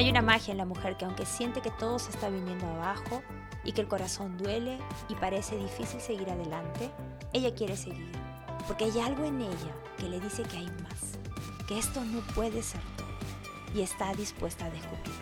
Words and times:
Hay 0.00 0.08
una 0.08 0.22
magia 0.22 0.52
en 0.52 0.56
la 0.56 0.64
mujer 0.64 0.96
que 0.96 1.04
aunque 1.04 1.26
siente 1.26 1.60
que 1.60 1.70
todo 1.72 1.98
se 1.98 2.08
está 2.08 2.30
viniendo 2.30 2.66
abajo 2.66 3.22
y 3.64 3.72
que 3.72 3.82
el 3.82 3.86
corazón 3.86 4.38
duele 4.38 4.78
y 5.10 5.14
parece 5.14 5.58
difícil 5.58 6.00
seguir 6.00 6.30
adelante, 6.30 6.90
ella 7.34 7.54
quiere 7.54 7.76
seguir. 7.76 8.10
Porque 8.66 8.86
hay 8.86 8.98
algo 8.98 9.26
en 9.26 9.42
ella 9.42 9.74
que 9.98 10.08
le 10.08 10.18
dice 10.18 10.42
que 10.44 10.56
hay 10.56 10.68
más, 10.68 11.18
que 11.68 11.78
esto 11.78 12.02
no 12.02 12.20
puede 12.34 12.62
ser 12.62 12.80
todo 12.96 13.08
y 13.74 13.82
está 13.82 14.14
dispuesta 14.14 14.64
a 14.64 14.70
descubrirlo. 14.70 15.12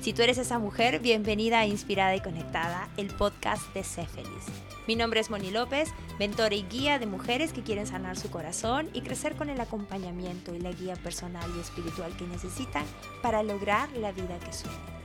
Si 0.00 0.12
tú 0.12 0.22
eres 0.22 0.38
esa 0.38 0.58
mujer, 0.58 0.98
bienvenida 0.98 1.60
a 1.60 1.66
Inspirada 1.66 2.16
y 2.16 2.20
Conectada, 2.20 2.88
el 2.96 3.14
podcast 3.14 3.72
de 3.74 3.84
Sé 3.84 4.06
Feliz. 4.06 4.44
Mi 4.88 4.96
nombre 4.96 5.20
es 5.20 5.30
Moni 5.30 5.52
López, 5.52 5.88
mentora 6.20 6.54
y 6.54 6.64
guía 6.64 6.98
de 6.98 7.06
mujeres 7.06 7.54
que 7.54 7.62
quieren 7.62 7.86
sanar 7.86 8.18
su 8.18 8.28
corazón 8.28 8.90
y 8.92 9.00
crecer 9.00 9.36
con 9.36 9.48
el 9.48 9.58
acompañamiento 9.58 10.54
y 10.54 10.60
la 10.60 10.70
guía 10.70 10.94
personal 10.96 11.50
y 11.56 11.60
espiritual 11.60 12.14
que 12.14 12.26
necesitan 12.26 12.84
para 13.22 13.42
lograr 13.42 13.90
la 13.92 14.12
vida 14.12 14.38
que 14.38 14.52
sueñan. 14.52 15.00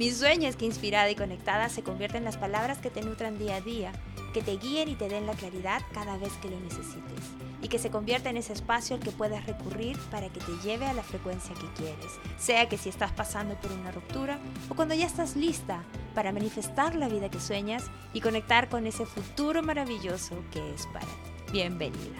Mi 0.00 0.10
sueño 0.10 0.48
es 0.48 0.56
que 0.56 0.64
Inspirada 0.64 1.08
y 1.08 1.14
Conectada 1.14 1.68
se 1.68 1.84
convierta 1.84 2.18
en 2.18 2.24
las 2.24 2.38
palabras 2.38 2.78
que 2.78 2.90
te 2.90 3.02
nutran 3.02 3.38
día 3.38 3.54
a 3.54 3.60
día, 3.60 3.92
que 4.34 4.42
te 4.42 4.56
guíen 4.56 4.88
y 4.88 4.96
te 4.96 5.08
den 5.08 5.28
la 5.28 5.34
claridad 5.34 5.80
cada 5.94 6.16
vez 6.16 6.32
que 6.42 6.50
lo 6.50 6.58
necesites 6.58 7.22
y 7.62 7.68
que 7.68 7.78
se 7.78 7.92
convierta 7.92 8.28
en 8.28 8.36
ese 8.36 8.52
espacio 8.52 8.96
al 8.96 9.02
que 9.02 9.12
puedas 9.12 9.46
recurrir 9.46 9.96
para 10.10 10.28
que 10.28 10.40
te 10.40 10.58
lleve 10.64 10.86
a 10.86 10.92
la 10.92 11.04
frecuencia 11.04 11.54
que 11.54 11.72
quieres, 11.80 12.18
sea 12.36 12.68
que 12.68 12.78
si 12.78 12.88
estás 12.88 13.12
pasando 13.12 13.54
por 13.60 13.70
una 13.70 13.92
ruptura 13.92 14.40
o 14.68 14.74
cuando 14.74 14.96
ya 14.96 15.06
estás 15.06 15.36
lista 15.36 15.84
para 16.12 16.32
manifestar 16.32 16.94
la 16.94 17.08
vida 17.08 17.30
que 17.30 17.40
sueñas 17.40 17.90
y 18.12 18.20
conectar 18.20 18.68
con 18.68 18.86
ese 18.86 19.06
futuro 19.06 19.62
maravilloso 19.62 20.44
que 20.52 20.74
es 20.74 20.86
para 20.88 21.06
ti. 21.06 21.52
Bienvenida. 21.52 22.18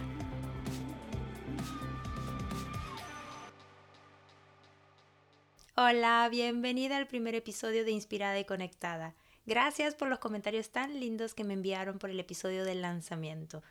Hola, 5.74 6.28
bienvenida 6.30 6.96
al 6.96 7.06
primer 7.06 7.34
episodio 7.34 7.84
de 7.84 7.92
Inspirada 7.92 8.38
y 8.38 8.44
Conectada. 8.44 9.14
Gracias 9.46 9.94
por 9.94 10.08
los 10.08 10.18
comentarios 10.18 10.70
tan 10.70 11.00
lindos 11.00 11.34
que 11.34 11.44
me 11.44 11.54
enviaron 11.54 11.98
por 11.98 12.10
el 12.10 12.20
episodio 12.20 12.64
del 12.64 12.82
lanzamiento. 12.82 13.62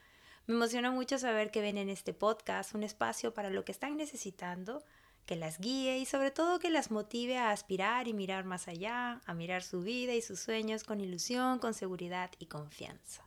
Me 0.48 0.56
emociona 0.56 0.92
mucho 0.92 1.18
saber 1.18 1.52
que 1.52 1.62
ven 1.62 1.78
en 1.78 1.90
este 1.90 2.14
podcast 2.14 2.74
un 2.74 2.84
espacio 2.84 3.34
para 3.34 3.50
lo 3.50 3.64
que 3.64 3.72
están 3.72 3.96
necesitando, 3.96 4.84
que 5.26 5.36
las 5.36 5.60
guíe 5.60 5.98
y 5.98 6.06
sobre 6.06 6.32
todo 6.32 6.60
que 6.60 6.70
las 6.70 6.92
motive 6.92 7.38
a 7.38 7.52
aspirar 7.52 8.08
y 8.08 8.14
mirar 8.14 8.44
más 8.44 8.68
allá, 8.68 9.22
a 9.26 9.34
mirar 9.34 9.64
su 9.64 9.82
vida 9.82 10.14
y 10.14 10.22
sus 10.22 10.40
sueños 10.40 10.84
con 10.84 11.02
ilusión, 11.02 11.60
con 11.60 11.74
seguridad 11.74 12.32
y 12.40 12.48
confianza. 12.48 13.26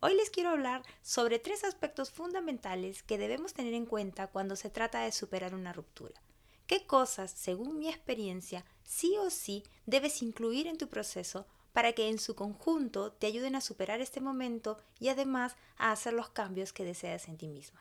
Hoy 0.00 0.14
les 0.14 0.28
quiero 0.28 0.50
hablar 0.50 0.82
sobre 1.02 1.38
tres 1.38 1.64
aspectos 1.64 2.10
fundamentales 2.10 3.02
que 3.02 3.16
debemos 3.16 3.54
tener 3.54 3.72
en 3.72 3.86
cuenta 3.86 4.26
cuando 4.26 4.54
se 4.54 4.68
trata 4.68 5.00
de 5.00 5.12
superar 5.12 5.54
una 5.54 5.72
ruptura. 5.72 6.20
¿Qué 6.66 6.86
cosas, 6.86 7.30
según 7.30 7.78
mi 7.78 7.88
experiencia, 7.88 8.64
sí 8.82 9.16
o 9.18 9.30
sí 9.30 9.64
debes 9.86 10.22
incluir 10.22 10.66
en 10.66 10.78
tu 10.78 10.88
proceso 10.88 11.46
para 11.72 11.92
que 11.92 12.08
en 12.08 12.18
su 12.18 12.34
conjunto 12.34 13.12
te 13.12 13.26
ayuden 13.26 13.56
a 13.56 13.60
superar 13.60 14.00
este 14.00 14.20
momento 14.20 14.78
y 15.00 15.08
además 15.08 15.56
a 15.76 15.90
hacer 15.90 16.12
los 16.12 16.28
cambios 16.28 16.72
que 16.72 16.84
deseas 16.84 17.28
en 17.28 17.36
ti 17.36 17.48
misma. 17.48 17.80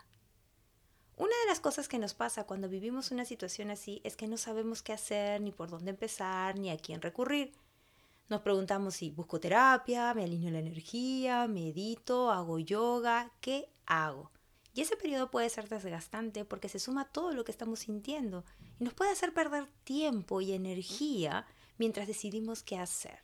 Una 1.16 1.36
de 1.42 1.48
las 1.48 1.60
cosas 1.60 1.88
que 1.88 2.00
nos 2.00 2.16
pasa 2.16 2.46
cuando 2.46 2.68
vivimos 2.68 3.12
una 3.12 3.24
situación 3.24 3.70
así 3.70 4.02
es 4.04 4.16
que 4.16 4.28
no 4.28 4.38
sabemos 4.38 4.82
qué 4.82 4.94
hacer, 4.94 5.42
ni 5.42 5.52
por 5.52 5.70
dónde 5.70 5.92
empezar, 5.92 6.58
ni 6.58 6.72
a 6.72 6.78
quién 6.78 7.02
recurrir. 7.02 7.54
Nos 8.30 8.42
preguntamos 8.42 8.96
si 8.96 9.12
busco 9.12 9.40
terapia, 9.40 10.14
me 10.16 10.24
alineo 10.24 10.52
la 10.52 10.60
energía, 10.60 11.48
medito, 11.48 12.32
hago 12.32 12.58
yoga, 12.58 13.32
¿qué 13.42 13.70
hago? 13.86 14.32
Y 14.74 14.82
ese 14.82 14.98
periodo 14.98 15.30
puede 15.30 15.50
ser 15.50 15.70
desgastante 15.70 16.46
porque 16.46 16.68
se 16.68 16.80
suma 16.80 17.06
todo 17.06 17.32
lo 17.32 17.44
que 17.44 17.52
estamos 17.52 17.82
sintiendo 17.82 18.44
y 18.80 18.84
nos 18.84 18.96
puede 18.96 19.12
hacer 19.12 19.34
perder 19.34 19.68
tiempo 19.84 20.42
y 20.42 20.54
energía 20.54 21.46
mientras 21.78 22.08
decidimos 22.08 22.64
qué 22.64 22.80
hacer. 22.80 23.20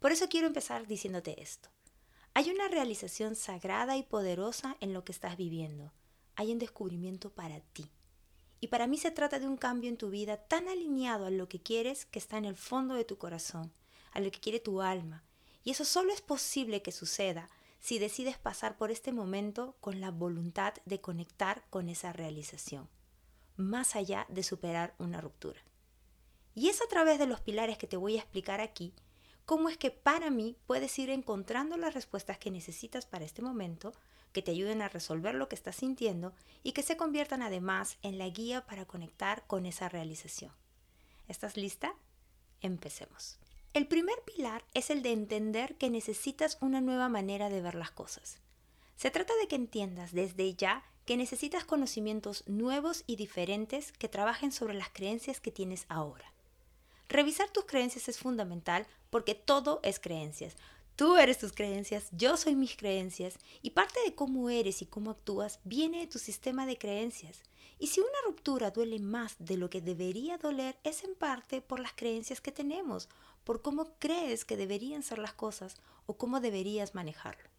Por 0.00 0.10
eso 0.10 0.28
quiero 0.28 0.48
empezar 0.48 0.88
diciéndote 0.88 1.40
esto. 1.40 1.68
Hay 2.34 2.50
una 2.50 2.66
realización 2.66 3.36
sagrada 3.36 3.96
y 3.96 4.02
poderosa 4.02 4.76
en 4.80 4.92
lo 4.92 5.04
que 5.04 5.12
estás 5.12 5.36
viviendo. 5.36 5.92
Hay 6.36 6.52
un 6.52 6.58
descubrimiento 6.58 7.30
para 7.30 7.60
ti. 7.60 7.90
Y 8.60 8.68
para 8.68 8.86
mí 8.86 8.96
se 8.96 9.10
trata 9.10 9.40
de 9.40 9.48
un 9.48 9.56
cambio 9.56 9.90
en 9.90 9.96
tu 9.96 10.10
vida 10.10 10.36
tan 10.36 10.68
alineado 10.68 11.26
a 11.26 11.30
lo 11.30 11.48
que 11.48 11.60
quieres 11.60 12.06
que 12.06 12.18
está 12.18 12.38
en 12.38 12.44
el 12.44 12.56
fondo 12.56 12.94
de 12.94 13.04
tu 13.04 13.18
corazón, 13.18 13.72
a 14.12 14.20
lo 14.20 14.30
que 14.30 14.40
quiere 14.40 14.60
tu 14.60 14.82
alma. 14.82 15.24
Y 15.64 15.70
eso 15.70 15.84
solo 15.84 16.12
es 16.12 16.20
posible 16.20 16.82
que 16.82 16.92
suceda 16.92 17.48
si 17.80 17.98
decides 17.98 18.38
pasar 18.38 18.76
por 18.76 18.92
este 18.92 19.12
momento 19.12 19.76
con 19.80 20.00
la 20.00 20.12
voluntad 20.12 20.74
de 20.84 21.00
conectar 21.00 21.64
con 21.68 21.88
esa 21.88 22.12
realización, 22.12 22.88
más 23.56 23.96
allá 23.96 24.26
de 24.28 24.44
superar 24.44 24.94
una 24.98 25.20
ruptura. 25.20 25.60
Y 26.54 26.68
es 26.68 26.80
a 26.80 26.86
través 26.86 27.18
de 27.18 27.26
los 27.26 27.40
pilares 27.40 27.78
que 27.78 27.88
te 27.88 27.96
voy 27.96 28.16
a 28.16 28.20
explicar 28.20 28.60
aquí 28.60 28.94
cómo 29.44 29.68
es 29.68 29.76
que 29.76 29.90
para 29.90 30.30
mí 30.30 30.56
puedes 30.66 30.96
ir 30.98 31.10
encontrando 31.10 31.76
las 31.76 31.94
respuestas 31.94 32.38
que 32.38 32.52
necesitas 32.52 33.06
para 33.06 33.24
este 33.24 33.42
momento, 33.42 33.92
que 34.32 34.42
te 34.42 34.50
ayuden 34.50 34.82
a 34.82 34.88
resolver 34.88 35.34
lo 35.34 35.48
que 35.48 35.54
estás 35.54 35.76
sintiendo 35.76 36.32
y 36.62 36.72
que 36.72 36.82
se 36.82 36.96
conviertan 36.96 37.42
además 37.42 37.98
en 38.02 38.18
la 38.18 38.28
guía 38.28 38.66
para 38.66 38.86
conectar 38.86 39.46
con 39.46 39.66
esa 39.66 39.88
realización. 39.88 40.52
¿Estás 41.28 41.56
lista? 41.56 41.94
Empecemos. 42.60 43.38
El 43.74 43.86
primer 43.86 44.16
pilar 44.24 44.64
es 44.74 44.90
el 44.90 45.02
de 45.02 45.12
entender 45.12 45.76
que 45.76 45.88
necesitas 45.88 46.58
una 46.60 46.80
nueva 46.80 47.08
manera 47.08 47.48
de 47.48 47.62
ver 47.62 47.74
las 47.74 47.90
cosas. 47.90 48.38
Se 48.96 49.10
trata 49.10 49.32
de 49.40 49.48
que 49.48 49.56
entiendas 49.56 50.12
desde 50.12 50.54
ya 50.54 50.84
que 51.06 51.16
necesitas 51.16 51.64
conocimientos 51.64 52.44
nuevos 52.46 53.02
y 53.06 53.16
diferentes 53.16 53.92
que 53.92 54.08
trabajen 54.08 54.52
sobre 54.52 54.74
las 54.74 54.90
creencias 54.90 55.40
que 55.40 55.50
tienes 55.50 55.86
ahora. 55.88 56.32
Revisar 57.08 57.50
tus 57.50 57.64
creencias 57.64 58.08
es 58.08 58.18
fundamental 58.18 58.86
porque 59.10 59.34
todo 59.34 59.80
es 59.82 59.98
creencias. 59.98 60.56
Tú 61.02 61.16
eres 61.16 61.38
tus 61.38 61.52
creencias, 61.52 62.06
yo 62.12 62.36
soy 62.36 62.54
mis 62.54 62.76
creencias 62.76 63.34
y 63.60 63.70
parte 63.70 63.98
de 64.06 64.14
cómo 64.14 64.50
eres 64.50 64.82
y 64.82 64.86
cómo 64.86 65.10
actúas 65.10 65.58
viene 65.64 65.98
de 65.98 66.06
tu 66.06 66.20
sistema 66.20 66.64
de 66.64 66.78
creencias. 66.78 67.42
Y 67.80 67.88
si 67.88 67.98
una 67.98 68.20
ruptura 68.24 68.70
duele 68.70 69.00
más 69.00 69.34
de 69.40 69.56
lo 69.56 69.68
que 69.68 69.80
debería 69.80 70.38
doler 70.38 70.78
es 70.84 71.02
en 71.02 71.16
parte 71.16 71.60
por 71.60 71.80
las 71.80 71.92
creencias 71.94 72.40
que 72.40 72.52
tenemos, 72.52 73.08
por 73.42 73.62
cómo 73.62 73.96
crees 73.98 74.44
que 74.44 74.56
deberían 74.56 75.02
ser 75.02 75.18
las 75.18 75.32
cosas 75.32 75.74
o 76.06 76.16
cómo 76.16 76.38
deberías 76.38 76.94
manejarlo. 76.94 77.51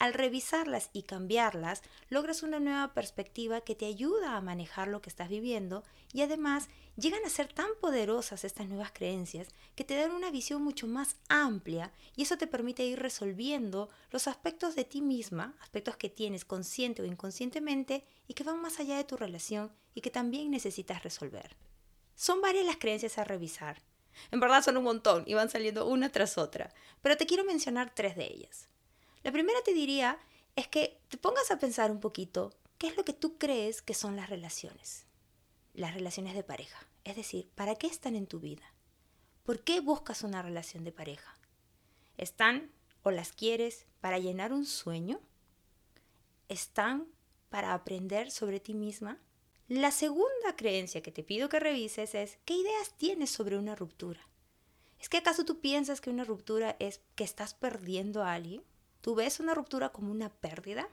Al 0.00 0.14
revisarlas 0.14 0.88
y 0.94 1.02
cambiarlas, 1.02 1.82
logras 2.08 2.42
una 2.42 2.58
nueva 2.58 2.94
perspectiva 2.94 3.60
que 3.60 3.74
te 3.74 3.84
ayuda 3.84 4.34
a 4.34 4.40
manejar 4.40 4.88
lo 4.88 5.02
que 5.02 5.10
estás 5.10 5.28
viviendo 5.28 5.84
y 6.14 6.22
además 6.22 6.70
llegan 6.96 7.22
a 7.26 7.28
ser 7.28 7.52
tan 7.52 7.68
poderosas 7.82 8.44
estas 8.44 8.66
nuevas 8.66 8.92
creencias 8.92 9.48
que 9.76 9.84
te 9.84 9.96
dan 9.96 10.12
una 10.12 10.30
visión 10.30 10.62
mucho 10.62 10.86
más 10.86 11.16
amplia 11.28 11.92
y 12.16 12.22
eso 12.22 12.38
te 12.38 12.46
permite 12.46 12.82
ir 12.82 12.98
resolviendo 12.98 13.90
los 14.10 14.26
aspectos 14.26 14.74
de 14.74 14.84
ti 14.84 15.02
misma, 15.02 15.54
aspectos 15.60 15.98
que 15.98 16.08
tienes 16.08 16.46
consciente 16.46 17.02
o 17.02 17.04
inconscientemente 17.04 18.02
y 18.26 18.32
que 18.32 18.42
van 18.44 18.62
más 18.62 18.80
allá 18.80 18.96
de 18.96 19.04
tu 19.04 19.18
relación 19.18 19.70
y 19.92 20.00
que 20.00 20.10
también 20.10 20.50
necesitas 20.50 21.02
resolver. 21.02 21.58
Son 22.14 22.40
varias 22.40 22.64
las 22.64 22.78
creencias 22.78 23.18
a 23.18 23.24
revisar. 23.24 23.82
En 24.30 24.40
verdad 24.40 24.64
son 24.64 24.78
un 24.78 24.84
montón 24.84 25.24
y 25.26 25.34
van 25.34 25.50
saliendo 25.50 25.86
una 25.86 26.08
tras 26.08 26.38
otra, 26.38 26.72
pero 27.02 27.18
te 27.18 27.26
quiero 27.26 27.44
mencionar 27.44 27.94
tres 27.94 28.16
de 28.16 28.24
ellas. 28.24 28.70
La 29.22 29.32
primera 29.32 29.60
te 29.62 29.74
diría 29.74 30.18
es 30.56 30.68
que 30.68 31.00
te 31.08 31.16
pongas 31.16 31.50
a 31.50 31.58
pensar 31.58 31.90
un 31.90 32.00
poquito 32.00 32.54
qué 32.78 32.88
es 32.88 32.96
lo 32.96 33.04
que 33.04 33.12
tú 33.12 33.36
crees 33.38 33.82
que 33.82 33.94
son 33.94 34.16
las 34.16 34.30
relaciones. 34.30 35.06
Las 35.74 35.94
relaciones 35.94 36.34
de 36.34 36.42
pareja. 36.42 36.86
Es 37.04 37.16
decir, 37.16 37.50
¿para 37.54 37.74
qué 37.74 37.86
están 37.86 38.16
en 38.16 38.26
tu 38.26 38.40
vida? 38.40 38.74
¿Por 39.44 39.62
qué 39.62 39.80
buscas 39.80 40.22
una 40.22 40.42
relación 40.42 40.84
de 40.84 40.92
pareja? 40.92 41.36
¿Están 42.16 42.70
o 43.02 43.10
las 43.10 43.32
quieres 43.32 43.86
para 44.00 44.18
llenar 44.18 44.52
un 44.52 44.66
sueño? 44.66 45.20
¿Están 46.48 47.06
para 47.48 47.74
aprender 47.74 48.30
sobre 48.30 48.60
ti 48.60 48.74
misma? 48.74 49.18
La 49.68 49.90
segunda 49.90 50.56
creencia 50.56 51.02
que 51.02 51.12
te 51.12 51.22
pido 51.22 51.48
que 51.48 51.60
revises 51.60 52.14
es 52.14 52.38
¿qué 52.44 52.54
ideas 52.54 52.94
tienes 52.96 53.30
sobre 53.30 53.56
una 53.56 53.74
ruptura? 53.74 54.20
¿Es 54.98 55.08
que 55.08 55.18
acaso 55.18 55.44
tú 55.44 55.60
piensas 55.60 56.00
que 56.00 56.10
una 56.10 56.24
ruptura 56.24 56.76
es 56.78 57.00
que 57.14 57.24
estás 57.24 57.54
perdiendo 57.54 58.22
a 58.22 58.34
alguien? 58.34 58.62
¿Tú 59.00 59.14
ves 59.14 59.40
una 59.40 59.54
ruptura 59.54 59.90
como 59.90 60.10
una 60.10 60.28
pérdida? 60.28 60.88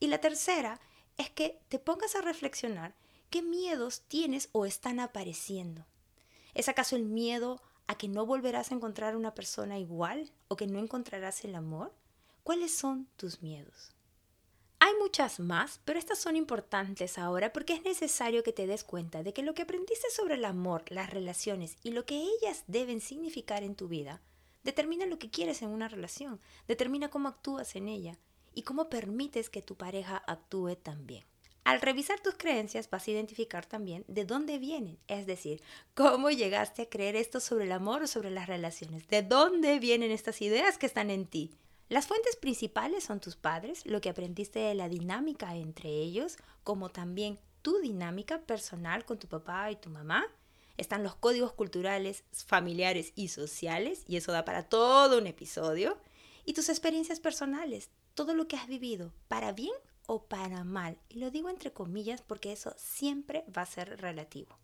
Y 0.00 0.06
la 0.06 0.18
tercera 0.18 0.80
es 1.18 1.30
que 1.30 1.60
te 1.68 1.78
pongas 1.78 2.16
a 2.16 2.22
reflexionar 2.22 2.94
qué 3.30 3.42
miedos 3.42 4.02
tienes 4.08 4.48
o 4.52 4.66
están 4.66 4.98
apareciendo. 5.00 5.84
¿Es 6.54 6.68
acaso 6.68 6.96
el 6.96 7.04
miedo 7.04 7.60
a 7.86 7.96
que 7.96 8.08
no 8.08 8.26
volverás 8.26 8.70
a 8.70 8.74
encontrar 8.74 9.16
una 9.16 9.34
persona 9.34 9.78
igual 9.78 10.30
o 10.48 10.56
que 10.56 10.66
no 10.66 10.78
encontrarás 10.78 11.44
el 11.44 11.54
amor? 11.54 11.92
¿Cuáles 12.42 12.74
son 12.74 13.06
tus 13.16 13.42
miedos? 13.42 13.90
Hay 14.80 14.94
muchas 15.00 15.38
más, 15.38 15.80
pero 15.84 15.98
estas 15.98 16.18
son 16.18 16.34
importantes 16.34 17.16
ahora 17.16 17.52
porque 17.52 17.74
es 17.74 17.84
necesario 17.84 18.42
que 18.42 18.52
te 18.52 18.66
des 18.66 18.82
cuenta 18.82 19.22
de 19.22 19.32
que 19.32 19.42
lo 19.42 19.54
que 19.54 19.62
aprendiste 19.62 20.10
sobre 20.10 20.34
el 20.34 20.44
amor, 20.44 20.82
las 20.90 21.10
relaciones 21.10 21.76
y 21.84 21.92
lo 21.92 22.04
que 22.04 22.16
ellas 22.16 22.64
deben 22.66 23.00
significar 23.00 23.62
en 23.62 23.76
tu 23.76 23.86
vida 23.86 24.20
Determina 24.64 25.06
lo 25.06 25.18
que 25.18 25.30
quieres 25.30 25.62
en 25.62 25.70
una 25.70 25.88
relación, 25.88 26.40
determina 26.68 27.10
cómo 27.10 27.28
actúas 27.28 27.76
en 27.76 27.88
ella 27.88 28.18
y 28.54 28.62
cómo 28.62 28.88
permites 28.88 29.50
que 29.50 29.62
tu 29.62 29.76
pareja 29.76 30.22
actúe 30.26 30.76
también. 30.76 31.24
Al 31.64 31.80
revisar 31.80 32.18
tus 32.20 32.34
creencias 32.34 32.90
vas 32.90 33.06
a 33.06 33.10
identificar 33.12 33.66
también 33.66 34.04
de 34.08 34.24
dónde 34.24 34.58
vienen, 34.58 34.98
es 35.06 35.26
decir, 35.26 35.62
cómo 35.94 36.30
llegaste 36.30 36.82
a 36.82 36.88
creer 36.88 37.14
esto 37.14 37.38
sobre 37.38 37.64
el 37.64 37.72
amor 37.72 38.02
o 38.02 38.06
sobre 38.08 38.30
las 38.30 38.48
relaciones, 38.48 39.06
de 39.06 39.22
dónde 39.22 39.78
vienen 39.78 40.10
estas 40.10 40.42
ideas 40.42 40.76
que 40.76 40.86
están 40.86 41.08
en 41.10 41.26
ti. 41.26 41.52
Las 41.88 42.08
fuentes 42.08 42.36
principales 42.36 43.04
son 43.04 43.20
tus 43.20 43.36
padres, 43.36 43.86
lo 43.86 44.00
que 44.00 44.08
aprendiste 44.08 44.58
de 44.58 44.74
la 44.74 44.88
dinámica 44.88 45.54
entre 45.54 45.90
ellos, 45.90 46.36
como 46.64 46.88
también 46.88 47.38
tu 47.60 47.78
dinámica 47.78 48.40
personal 48.40 49.04
con 49.04 49.18
tu 49.18 49.28
papá 49.28 49.70
y 49.70 49.76
tu 49.76 49.88
mamá. 49.88 50.24
Están 50.76 51.02
los 51.02 51.14
códigos 51.14 51.52
culturales, 51.52 52.24
familiares 52.32 53.12
y 53.14 53.28
sociales, 53.28 54.04
y 54.06 54.16
eso 54.16 54.32
da 54.32 54.44
para 54.44 54.64
todo 54.64 55.18
un 55.18 55.26
episodio. 55.26 55.98
Y 56.44 56.54
tus 56.54 56.68
experiencias 56.68 57.20
personales, 57.20 57.90
todo 58.14 58.34
lo 58.34 58.48
que 58.48 58.56
has 58.56 58.66
vivido, 58.66 59.12
para 59.28 59.52
bien 59.52 59.74
o 60.06 60.24
para 60.24 60.64
mal. 60.64 60.98
Y 61.08 61.18
lo 61.18 61.30
digo 61.30 61.48
entre 61.48 61.72
comillas 61.72 62.22
porque 62.22 62.52
eso 62.52 62.74
siempre 62.76 63.44
va 63.56 63.62
a 63.62 63.66
ser 63.66 64.00
relativo. 64.00 64.58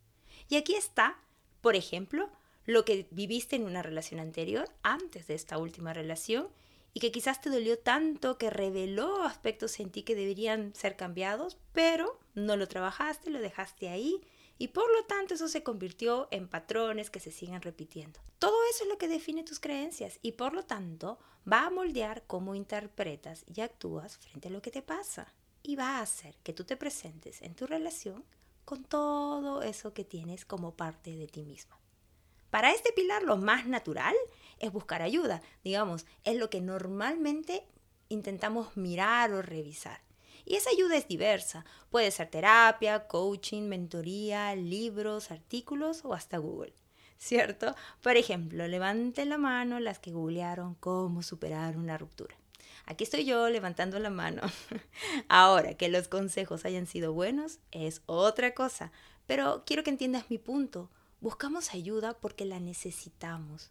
Y 0.49 0.56
aquí 0.56 0.75
está, 0.75 1.19
por 1.60 1.76
ejemplo, 1.76 2.31
lo 2.64 2.84
que 2.84 3.06
viviste 3.11 3.56
en 3.56 3.64
una 3.64 3.82
relación 3.82 4.20
anterior, 4.20 4.69
antes 4.82 5.26
de 5.26 5.34
esta 5.34 5.58
última 5.58 5.93
relación, 5.93 6.49
y 6.94 7.00
que 7.00 7.12
quizás 7.12 7.40
te 7.40 7.50
dolió 7.50 7.78
tanto 7.78 8.38
que 8.38 8.50
reveló 8.50 9.22
aspectos 9.22 9.78
en 9.78 9.90
ti 9.90 10.02
que 10.02 10.14
deberían 10.14 10.75
ser 10.75 10.96
cambiados, 10.96 11.56
pero 11.72 12.19
no 12.34 12.56
lo 12.56 12.66
trabajaste, 12.66 13.31
lo 13.31 13.40
dejaste 13.40 13.88
ahí 13.88 14.20
y 14.58 14.69
por 14.69 14.93
lo 14.93 15.05
tanto 15.05 15.34
eso 15.34 15.49
se 15.49 15.62
convirtió 15.62 16.28
en 16.31 16.49
patrones 16.49 17.10
que 17.10 17.20
se 17.20 17.31
siguen 17.31 17.62
repitiendo. 17.62 18.20
Todo 18.38 18.56
eso 18.70 18.84
es 18.84 18.90
lo 18.90 18.99
que 18.99 19.08
define 19.08 19.44
tus 19.44 19.60
creencias 19.60 20.19
y 20.20 20.32
por 20.32 20.52
lo 20.52 20.64
tanto 20.64 21.19
va 21.50 21.66
a 21.66 21.70
moldear 21.70 22.25
cómo 22.26 22.55
interpretas 22.55 23.44
y 23.46 23.60
actúas 23.60 24.19
frente 24.19 24.49
a 24.49 24.50
lo 24.50 24.60
que 24.60 24.70
te 24.70 24.82
pasa 24.82 25.32
y 25.62 25.76
va 25.76 25.99
a 25.99 26.02
hacer 26.02 26.37
que 26.43 26.52
tú 26.52 26.64
te 26.64 26.76
presentes 26.76 27.40
en 27.43 27.55
tu 27.55 27.66
relación 27.66 28.25
con 28.64 28.84
todo 28.84 29.62
eso 29.62 29.94
que 29.94 30.05
tienes 30.05 30.44
como 30.44 30.75
parte 30.75 31.16
de 31.16 31.26
ti 31.26 31.44
misma. 31.44 31.78
Para 32.50 32.72
este 32.72 32.93
pilar 32.93 33.22
lo 33.22 33.37
más 33.37 33.66
natural 33.66 34.14
es 34.58 34.72
buscar 34.72 35.02
ayuda, 35.02 35.43
digamos, 35.62 36.06
es 36.25 36.37
lo 36.37 36.50
que 36.50 36.61
normalmente 36.61 37.66
intentamos 38.08 38.76
mirar 38.76 39.32
o 39.32 39.43
revisar. 39.43 40.00
Y 40.49 40.56
esa 40.56 40.71
ayuda 40.71 40.97
es 40.97 41.06
diversa. 41.06 41.67
Puede 41.91 42.11
ser 42.11 42.31
terapia, 42.31 43.06
coaching, 43.06 43.65
mentoría, 43.65 44.56
libros, 44.56 45.31
artículos 45.31 46.06
o 46.06 46.15
hasta 46.15 46.39
Google. 46.39 46.73
¿Cierto? 47.19 47.75
Por 48.03 48.17
ejemplo, 48.17 48.67
levanten 48.67 49.29
la 49.29 49.37
mano 49.37 49.79
las 49.79 49.99
que 49.99 50.11
googlearon 50.11 50.75
cómo 50.77 51.23
superar 51.23 51.77
una 51.77 51.99
ruptura. 51.99 52.35
Aquí 52.87 53.05
estoy 53.05 53.27
yo 53.27 53.50
levantando 53.50 53.99
la 53.99 54.09
mano. 54.09 54.41
Ahora, 55.29 55.75
que 55.75 55.91
los 55.91 56.09
consejos 56.09 56.65
hayan 56.65 56.87
sido 56.87 57.12
buenos 57.12 57.59
es 57.71 58.00
otra 58.06 58.55
cosa, 58.55 58.91
pero 59.27 59.65
quiero 59.67 59.85
que 59.85 59.91
entiendas 59.91 60.31
mi 60.31 60.39
punto. 60.39 60.89
Buscamos 61.21 61.75
ayuda 61.75 62.15
porque 62.15 62.47
la 62.47 62.59
necesitamos. 62.59 63.71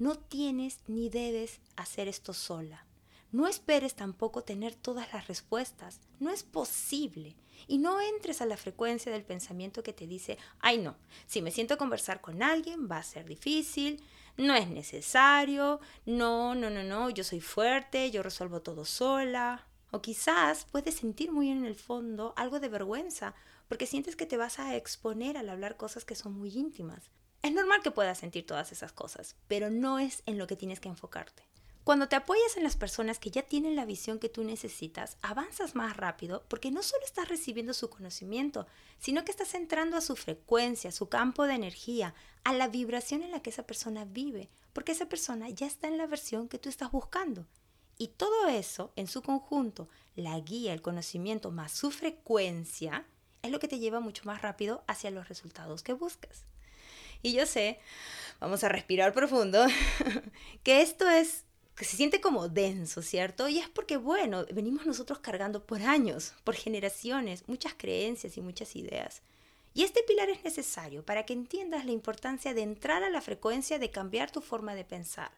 No 0.00 0.18
tienes 0.18 0.80
ni 0.88 1.08
debes 1.08 1.60
hacer 1.76 2.08
esto 2.08 2.32
sola. 2.32 2.84
No 3.32 3.48
esperes 3.48 3.94
tampoco 3.94 4.42
tener 4.44 4.74
todas 4.74 5.12
las 5.12 5.26
respuestas. 5.26 6.00
No 6.20 6.30
es 6.30 6.42
posible. 6.42 7.36
Y 7.66 7.78
no 7.78 8.00
entres 8.00 8.40
a 8.40 8.46
la 8.46 8.56
frecuencia 8.56 9.10
del 9.10 9.24
pensamiento 9.24 9.82
que 9.82 9.92
te 9.92 10.06
dice, 10.06 10.38
ay 10.60 10.78
no, 10.78 10.96
si 11.26 11.42
me 11.42 11.50
siento 11.50 11.74
a 11.74 11.78
conversar 11.78 12.20
con 12.20 12.42
alguien 12.42 12.88
va 12.90 12.98
a 12.98 13.02
ser 13.02 13.24
difícil, 13.24 14.02
no 14.36 14.54
es 14.54 14.68
necesario, 14.68 15.80
no, 16.04 16.54
no, 16.54 16.68
no, 16.68 16.82
no, 16.82 17.10
yo 17.10 17.24
soy 17.24 17.40
fuerte, 17.40 18.10
yo 18.10 18.22
resuelvo 18.22 18.60
todo 18.60 18.84
sola. 18.84 19.66
O 19.90 20.02
quizás 20.02 20.66
puedes 20.70 20.96
sentir 20.96 21.32
muy 21.32 21.50
en 21.50 21.64
el 21.64 21.74
fondo 21.74 22.34
algo 22.36 22.60
de 22.60 22.68
vergüenza 22.68 23.34
porque 23.68 23.86
sientes 23.86 24.16
que 24.16 24.26
te 24.26 24.36
vas 24.36 24.58
a 24.58 24.76
exponer 24.76 25.38
al 25.38 25.48
hablar 25.48 25.76
cosas 25.76 26.04
que 26.04 26.14
son 26.14 26.34
muy 26.34 26.50
íntimas. 26.50 27.10
Es 27.42 27.52
normal 27.52 27.80
que 27.82 27.90
puedas 27.90 28.18
sentir 28.18 28.46
todas 28.46 28.72
esas 28.72 28.92
cosas, 28.92 29.36
pero 29.48 29.70
no 29.70 29.98
es 29.98 30.22
en 30.26 30.38
lo 30.38 30.46
que 30.46 30.56
tienes 30.56 30.80
que 30.80 30.88
enfocarte. 30.88 31.45
Cuando 31.86 32.08
te 32.08 32.16
apoyas 32.16 32.56
en 32.56 32.64
las 32.64 32.74
personas 32.74 33.20
que 33.20 33.30
ya 33.30 33.42
tienen 33.42 33.76
la 33.76 33.84
visión 33.84 34.18
que 34.18 34.28
tú 34.28 34.42
necesitas, 34.42 35.18
avanzas 35.22 35.76
más 35.76 35.96
rápido 35.96 36.42
porque 36.48 36.72
no 36.72 36.82
solo 36.82 37.04
estás 37.04 37.28
recibiendo 37.28 37.74
su 37.74 37.88
conocimiento, 37.90 38.66
sino 38.98 39.24
que 39.24 39.30
estás 39.30 39.54
entrando 39.54 39.96
a 39.96 40.00
su 40.00 40.16
frecuencia, 40.16 40.90
a 40.90 40.92
su 40.92 41.08
campo 41.08 41.44
de 41.44 41.54
energía, 41.54 42.12
a 42.42 42.54
la 42.54 42.66
vibración 42.66 43.22
en 43.22 43.30
la 43.30 43.40
que 43.40 43.50
esa 43.50 43.68
persona 43.68 44.04
vive, 44.04 44.48
porque 44.72 44.90
esa 44.90 45.08
persona 45.08 45.48
ya 45.48 45.68
está 45.68 45.86
en 45.86 45.96
la 45.96 46.08
versión 46.08 46.48
que 46.48 46.58
tú 46.58 46.68
estás 46.68 46.90
buscando. 46.90 47.46
Y 47.98 48.08
todo 48.08 48.48
eso, 48.48 48.92
en 48.96 49.06
su 49.06 49.22
conjunto, 49.22 49.88
la 50.16 50.40
guía, 50.40 50.72
el 50.72 50.82
conocimiento 50.82 51.52
más 51.52 51.70
su 51.70 51.92
frecuencia, 51.92 53.06
es 53.42 53.52
lo 53.52 53.60
que 53.60 53.68
te 53.68 53.78
lleva 53.78 54.00
mucho 54.00 54.24
más 54.24 54.42
rápido 54.42 54.82
hacia 54.88 55.12
los 55.12 55.28
resultados 55.28 55.84
que 55.84 55.92
buscas. 55.92 56.46
Y 57.22 57.32
yo 57.32 57.46
sé, 57.46 57.78
vamos 58.40 58.64
a 58.64 58.68
respirar 58.70 59.12
profundo, 59.12 59.64
que 60.64 60.82
esto 60.82 61.08
es 61.08 61.44
que 61.76 61.84
se 61.84 61.96
siente 61.96 62.22
como 62.22 62.48
denso, 62.48 63.02
¿cierto? 63.02 63.48
Y 63.48 63.58
es 63.58 63.68
porque, 63.68 63.98
bueno, 63.98 64.46
venimos 64.52 64.86
nosotros 64.86 65.18
cargando 65.18 65.64
por 65.64 65.82
años, 65.82 66.32
por 66.42 66.54
generaciones, 66.54 67.46
muchas 67.46 67.74
creencias 67.76 68.38
y 68.38 68.40
muchas 68.40 68.74
ideas. 68.76 69.20
Y 69.74 69.82
este 69.82 70.02
pilar 70.04 70.30
es 70.30 70.42
necesario 70.42 71.04
para 71.04 71.26
que 71.26 71.34
entiendas 71.34 71.84
la 71.84 71.92
importancia 71.92 72.54
de 72.54 72.62
entrar 72.62 73.04
a 73.04 73.10
la 73.10 73.20
frecuencia 73.20 73.78
de 73.78 73.90
cambiar 73.90 74.30
tu 74.30 74.40
forma 74.40 74.74
de 74.74 74.86
pensar, 74.86 75.30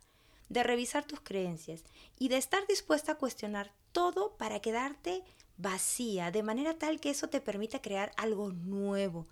de 0.48 0.62
revisar 0.62 1.04
tus 1.04 1.20
creencias 1.20 1.82
y 2.20 2.28
de 2.28 2.36
estar 2.36 2.64
dispuesta 2.68 3.12
a 3.12 3.18
cuestionar 3.18 3.72
todo 3.90 4.36
para 4.36 4.60
quedarte 4.60 5.24
vacía, 5.56 6.30
de 6.30 6.44
manera 6.44 6.78
tal 6.78 7.00
que 7.00 7.10
eso 7.10 7.28
te 7.28 7.40
permita 7.40 7.82
crear 7.82 8.12
algo 8.16 8.52
nuevo 8.52 9.26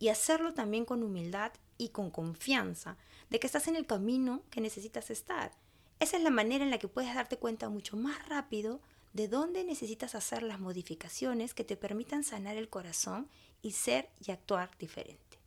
y 0.00 0.08
hacerlo 0.08 0.54
también 0.54 0.84
con 0.84 1.04
humildad 1.04 1.52
y 1.76 1.90
con 1.90 2.10
confianza 2.10 2.96
de 3.30 3.38
que 3.38 3.46
estás 3.46 3.68
en 3.68 3.76
el 3.76 3.86
camino 3.86 4.42
que 4.50 4.60
necesitas 4.60 5.10
estar 5.10 5.52
esa 6.00 6.16
es 6.16 6.22
la 6.22 6.30
manera 6.30 6.64
en 6.64 6.70
la 6.70 6.78
que 6.78 6.88
puedes 6.88 7.14
darte 7.14 7.38
cuenta 7.38 7.68
mucho 7.68 7.96
más 7.96 8.28
rápido 8.28 8.80
de 9.12 9.28
dónde 9.28 9.64
necesitas 9.64 10.14
hacer 10.14 10.42
las 10.42 10.60
modificaciones 10.60 11.54
que 11.54 11.64
te 11.64 11.76
permitan 11.76 12.24
sanar 12.24 12.56
el 12.56 12.68
corazón 12.68 13.28
y 13.62 13.72
ser 13.72 14.08
y 14.24 14.30
actuar 14.30 14.70
diferente. 14.78 15.38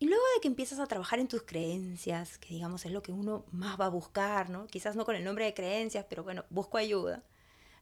Y 0.00 0.06
luego 0.06 0.24
de 0.34 0.40
que 0.40 0.48
empiezas 0.48 0.80
a 0.80 0.86
trabajar 0.86 1.20
en 1.20 1.28
tus 1.28 1.42
creencias, 1.42 2.38
que 2.38 2.48
digamos 2.48 2.84
es 2.84 2.90
lo 2.90 3.04
que 3.04 3.12
uno 3.12 3.44
más 3.52 3.80
va 3.80 3.86
a 3.86 3.90
buscar, 3.90 4.50
¿no? 4.50 4.66
Quizás 4.66 4.96
no 4.96 5.04
con 5.04 5.14
el 5.14 5.22
nombre 5.22 5.44
de 5.44 5.54
creencias, 5.54 6.06
pero 6.08 6.24
bueno, 6.24 6.44
busco 6.50 6.76
ayuda. 6.76 7.22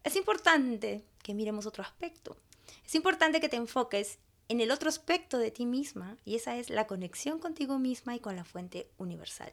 Es 0.05 0.17
importante 0.17 1.03
que 1.23 1.33
miremos 1.33 1.65
otro 1.65 1.83
aspecto. 1.83 2.37
Es 2.85 2.95
importante 2.95 3.41
que 3.41 3.49
te 3.49 3.57
enfoques 3.57 4.19
en 4.49 4.61
el 4.61 4.71
otro 4.71 4.91
aspecto 4.91 5.39
de 5.39 5.51
ti 5.51 5.65
misma 5.65 6.19
y 6.27 6.35
esa 6.35 6.57
es 6.57 6.69
la 6.69 6.87
conexión 6.87 7.39
contigo 7.39 7.79
misma 7.79 8.15
y 8.17 8.21
con 8.21 8.37
la 8.37 8.45
fuente 8.45 8.91
universal. 8.99 9.53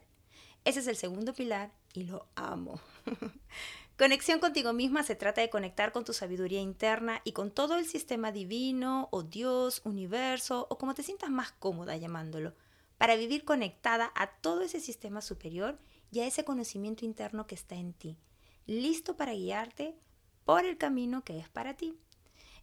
Ese 0.66 0.82
es 0.82 0.88
el 0.88 0.98
segundo 0.98 1.34
pilar 1.34 1.72
y 1.94 2.04
lo 2.04 2.28
amo. 2.36 2.80
Conexión 3.98 4.40
contigo 4.40 4.74
misma 4.74 5.02
se 5.02 5.16
trata 5.16 5.42
de 5.42 5.50
conectar 5.50 5.92
con 5.92 6.06
tu 6.06 6.14
sabiduría 6.14 6.62
interna 6.62 7.20
y 7.24 7.32
con 7.32 7.50
todo 7.50 7.78
el 7.78 7.88
sistema 7.88 8.32
divino 8.32 9.10
o 9.12 9.24
Dios, 9.24 9.82
universo 9.86 10.68
o 10.70 10.78
como 10.78 10.94
te 10.94 11.02
sientas 11.02 11.32
más 11.32 11.52
cómoda 11.54 11.98
llamándolo, 11.98 12.54
para 13.00 13.16
vivir 13.16 13.44
conectada 13.44 14.12
a 14.14 14.28
todo 14.28 14.62
ese 14.62 14.80
sistema 14.82 15.22
superior 15.22 15.80
y 16.12 16.20
a 16.20 16.28
ese 16.28 16.46
conocimiento 16.46 17.06
interno 17.06 17.48
que 17.48 17.56
está 17.56 17.74
en 17.74 17.94
ti, 17.94 18.20
listo 18.68 19.18
para 19.18 19.34
guiarte 19.34 19.98
por 20.46 20.64
el 20.64 20.78
camino 20.78 21.24
que 21.24 21.40
es 21.40 21.50
para 21.50 21.76
ti. 21.76 21.98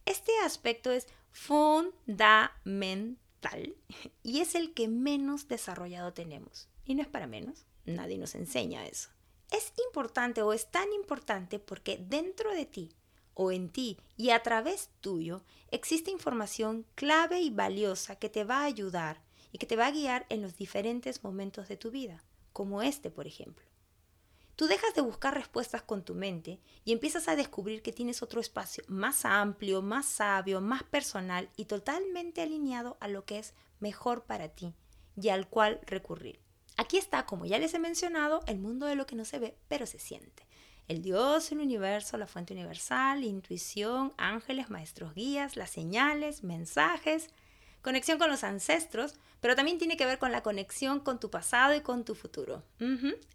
Este 0.07 0.31
aspecto 0.45 0.93
es 0.93 1.09
fundamental 1.33 3.19
y 4.23 4.39
es 4.39 4.55
el 4.55 4.73
que 4.73 4.87
menos 4.87 5.49
desarrollado 5.49 6.13
tenemos. 6.13 6.69
Y 6.85 6.95
no 6.95 7.03
es 7.03 7.09
para 7.09 7.27
menos, 7.27 7.67
nadie 7.87 8.19
nos 8.19 8.37
enseña 8.37 8.87
eso 8.87 9.14
es 9.55 9.73
importante 9.87 10.43
o 10.43 10.53
es 10.53 10.71
tan 10.71 10.93
importante 10.93 11.59
porque 11.59 11.99
dentro 11.99 12.53
de 12.53 12.67
ti 12.67 12.91
o 13.35 13.53
en 13.53 13.69
ti 13.69 13.99
y 14.17 14.31
a 14.31 14.43
través 14.43 14.91
tuyo 15.01 15.43
existe 15.71 16.11
información 16.11 16.87
clave 16.95 17.41
y 17.41 17.51
valiosa 17.51 18.17
que 18.17 18.29
te 18.29 18.45
va 18.45 18.61
a 18.61 18.65
ayudar 18.65 19.23
y 19.53 19.59
que 19.59 19.67
te 19.67 19.77
va 19.77 19.87
a 19.87 19.91
guiar 19.91 20.27
en 20.29 20.43
los 20.43 20.57
diferentes 20.57 21.23
momentos 21.23 21.69
de 21.69 21.77
tu 21.77 21.91
vida, 21.91 22.25
como 22.53 22.83
este, 22.83 23.11
por 23.11 23.27
ejemplo. 23.27 23.65
Tú 24.57 24.67
dejas 24.67 24.95
de 24.95 25.01
buscar 25.01 25.35
respuestas 25.35 25.83
con 25.83 26.05
tu 26.05 26.15
mente 26.15 26.61
y 26.85 26.93
empiezas 26.93 27.27
a 27.27 27.35
descubrir 27.35 27.83
que 27.83 27.93
tienes 27.93 28.23
otro 28.23 28.41
espacio 28.41 28.85
más 28.87 29.25
amplio, 29.25 29.83
más 29.83 30.07
sabio, 30.07 30.61
más 30.61 30.85
personal 30.85 31.51
y 31.57 31.65
totalmente 31.65 32.43
alineado 32.43 32.97
a 33.01 33.09
lo 33.09 33.25
que 33.25 33.39
es 33.39 33.55
mejor 33.81 34.25
para 34.25 34.49
ti 34.49 34.75
y 35.21 35.29
al 35.31 35.49
cual 35.49 35.81
recurrir. 35.87 36.44
Aquí 36.77 36.99
está, 36.99 37.25
como 37.27 37.47
ya 37.47 37.59
les 37.59 37.75
he 37.75 37.79
mencionado, 37.79 38.41
el 38.47 38.59
mundo 38.59 38.87
de 38.87 38.97
lo 38.97 39.07
que 39.07 39.17
no 39.17 39.25
se 39.25 39.39
ve, 39.39 39.57
pero 39.69 39.87
se 39.87 39.99
siente. 39.99 40.47
El 40.87 41.03
Dios, 41.03 41.51
el 41.53 41.61
universo, 41.61 42.19
la 42.19 42.27
fuente 42.27 42.53
universal, 42.53 43.25
intuición, 43.25 44.13
ángeles, 44.19 44.71
maestros 44.71 45.15
guías, 45.15 45.57
las 45.57 45.71
señales, 45.71 46.43
mensajes, 46.43 47.31
conexión 47.81 48.19
con 48.19 48.31
los 48.31 48.45
ancestros, 48.45 49.15
pero 49.41 49.55
también 49.55 49.79
tiene 49.79 49.97
que 49.97 50.07
ver 50.07 50.19
con 50.19 50.33
la 50.33 50.43
conexión 50.43 51.01
con 51.01 51.21
tu 51.21 51.31
pasado 51.31 51.75
y 51.75 51.81
con 51.81 52.05
tu 52.05 52.15
futuro. 52.15 52.63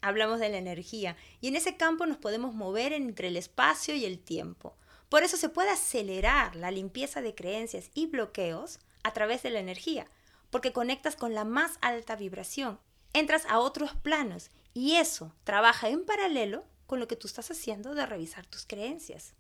Hablamos 0.02 0.40
de 0.40 0.50
la 0.50 0.58
energía 0.58 1.16
y 1.40 1.48
en 1.48 1.56
ese 1.56 1.78
campo 1.78 2.06
nos 2.06 2.18
podemos 2.18 2.54
mover 2.54 2.94
entre 2.94 3.30
el 3.30 3.38
espacio 3.38 3.96
y 3.96 4.06
el 4.06 4.20
tiempo. 4.20 4.76
Por 5.08 5.24
eso 5.24 5.38
se 5.38 5.50
puede 5.50 5.70
acelerar 5.70 6.56
la 6.56 6.72
limpieza 6.72 7.22
de 7.22 7.34
creencias 7.34 7.90
y 7.94 8.08
bloqueos 8.08 8.80
a 9.04 9.14
través 9.14 9.42
de 9.42 9.50
la 9.50 9.60
energía, 9.60 10.08
porque 10.50 10.74
conectas 10.74 11.16
con 11.16 11.34
la 11.34 11.46
más 11.46 11.78
alta 11.82 12.16
vibración, 12.16 12.80
entras 13.14 13.46
a 13.48 13.60
otros 13.60 13.96
planos 13.96 14.52
y 14.74 14.96
eso 14.96 15.34
trabaja 15.44 15.90
en 15.90 16.06
paralelo 16.06 16.66
con 16.86 17.00
lo 17.00 17.08
que 17.08 17.16
tú 17.16 17.28
estás 17.28 17.52
haciendo 17.52 17.94
de 17.94 18.06
revisar 18.06 18.46
tus 18.46 18.66
creencias, 18.66 19.34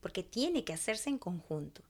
porque 0.00 0.22
tiene 0.22 0.64
que 0.64 0.72
hacerse 0.72 1.10
en 1.10 1.18
conjunto. 1.18 1.82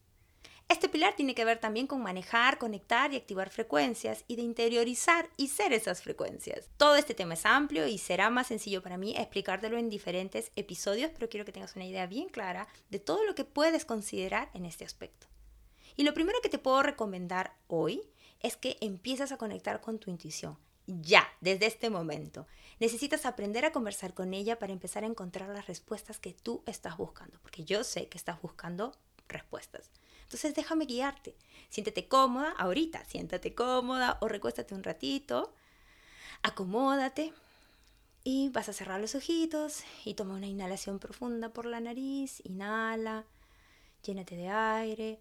Este 0.70 0.88
pilar 0.88 1.16
tiene 1.16 1.34
que 1.34 1.44
ver 1.44 1.58
también 1.58 1.88
con 1.88 2.00
manejar, 2.00 2.56
conectar 2.56 3.12
y 3.12 3.16
activar 3.16 3.50
frecuencias 3.50 4.24
y 4.28 4.36
de 4.36 4.42
interiorizar 4.42 5.28
y 5.36 5.48
ser 5.48 5.72
esas 5.72 6.00
frecuencias. 6.00 6.68
Todo 6.76 6.94
este 6.94 7.12
tema 7.12 7.34
es 7.34 7.44
amplio 7.44 7.88
y 7.88 7.98
será 7.98 8.30
más 8.30 8.46
sencillo 8.46 8.80
para 8.80 8.96
mí 8.96 9.16
explicártelo 9.16 9.78
en 9.78 9.90
diferentes 9.90 10.52
episodios, 10.54 11.10
pero 11.12 11.28
quiero 11.28 11.44
que 11.44 11.50
tengas 11.50 11.74
una 11.74 11.86
idea 11.86 12.06
bien 12.06 12.28
clara 12.28 12.68
de 12.88 13.00
todo 13.00 13.24
lo 13.24 13.34
que 13.34 13.44
puedes 13.44 13.84
considerar 13.84 14.48
en 14.54 14.64
este 14.64 14.84
aspecto. 14.84 15.26
Y 15.96 16.04
lo 16.04 16.14
primero 16.14 16.38
que 16.40 16.48
te 16.48 16.58
puedo 16.58 16.84
recomendar 16.84 17.56
hoy 17.66 18.08
es 18.38 18.56
que 18.56 18.76
empieces 18.80 19.32
a 19.32 19.38
conectar 19.38 19.80
con 19.80 19.98
tu 19.98 20.08
intuición. 20.08 20.56
Ya, 21.00 21.28
desde 21.40 21.66
este 21.66 21.90
momento. 21.90 22.46
Necesitas 22.80 23.26
aprender 23.26 23.64
a 23.64 23.72
conversar 23.72 24.14
con 24.14 24.34
ella 24.34 24.58
para 24.58 24.72
empezar 24.72 25.04
a 25.04 25.06
encontrar 25.06 25.48
las 25.50 25.66
respuestas 25.66 26.18
que 26.18 26.32
tú 26.32 26.62
estás 26.66 26.96
buscando, 26.96 27.38
porque 27.42 27.64
yo 27.64 27.84
sé 27.84 28.08
que 28.08 28.18
estás 28.18 28.40
buscando 28.42 28.96
respuestas. 29.28 29.90
Entonces 30.22 30.54
déjame 30.54 30.86
guiarte. 30.86 31.36
Siéntete 31.68 32.08
cómoda 32.08 32.50
ahorita, 32.56 33.04
siéntate 33.04 33.54
cómoda 33.54 34.18
o 34.20 34.28
recuéstate 34.28 34.74
un 34.74 34.82
ratito, 34.82 35.52
acomódate 36.42 37.32
y 38.24 38.48
vas 38.50 38.68
a 38.68 38.72
cerrar 38.72 39.00
los 39.00 39.14
ojitos 39.14 39.82
y 40.04 40.14
toma 40.14 40.34
una 40.34 40.46
inhalación 40.46 40.98
profunda 40.98 41.52
por 41.52 41.66
la 41.66 41.80
nariz, 41.80 42.40
inhala, 42.44 43.24
llénate 44.02 44.36
de 44.36 44.48
aire, 44.48 45.20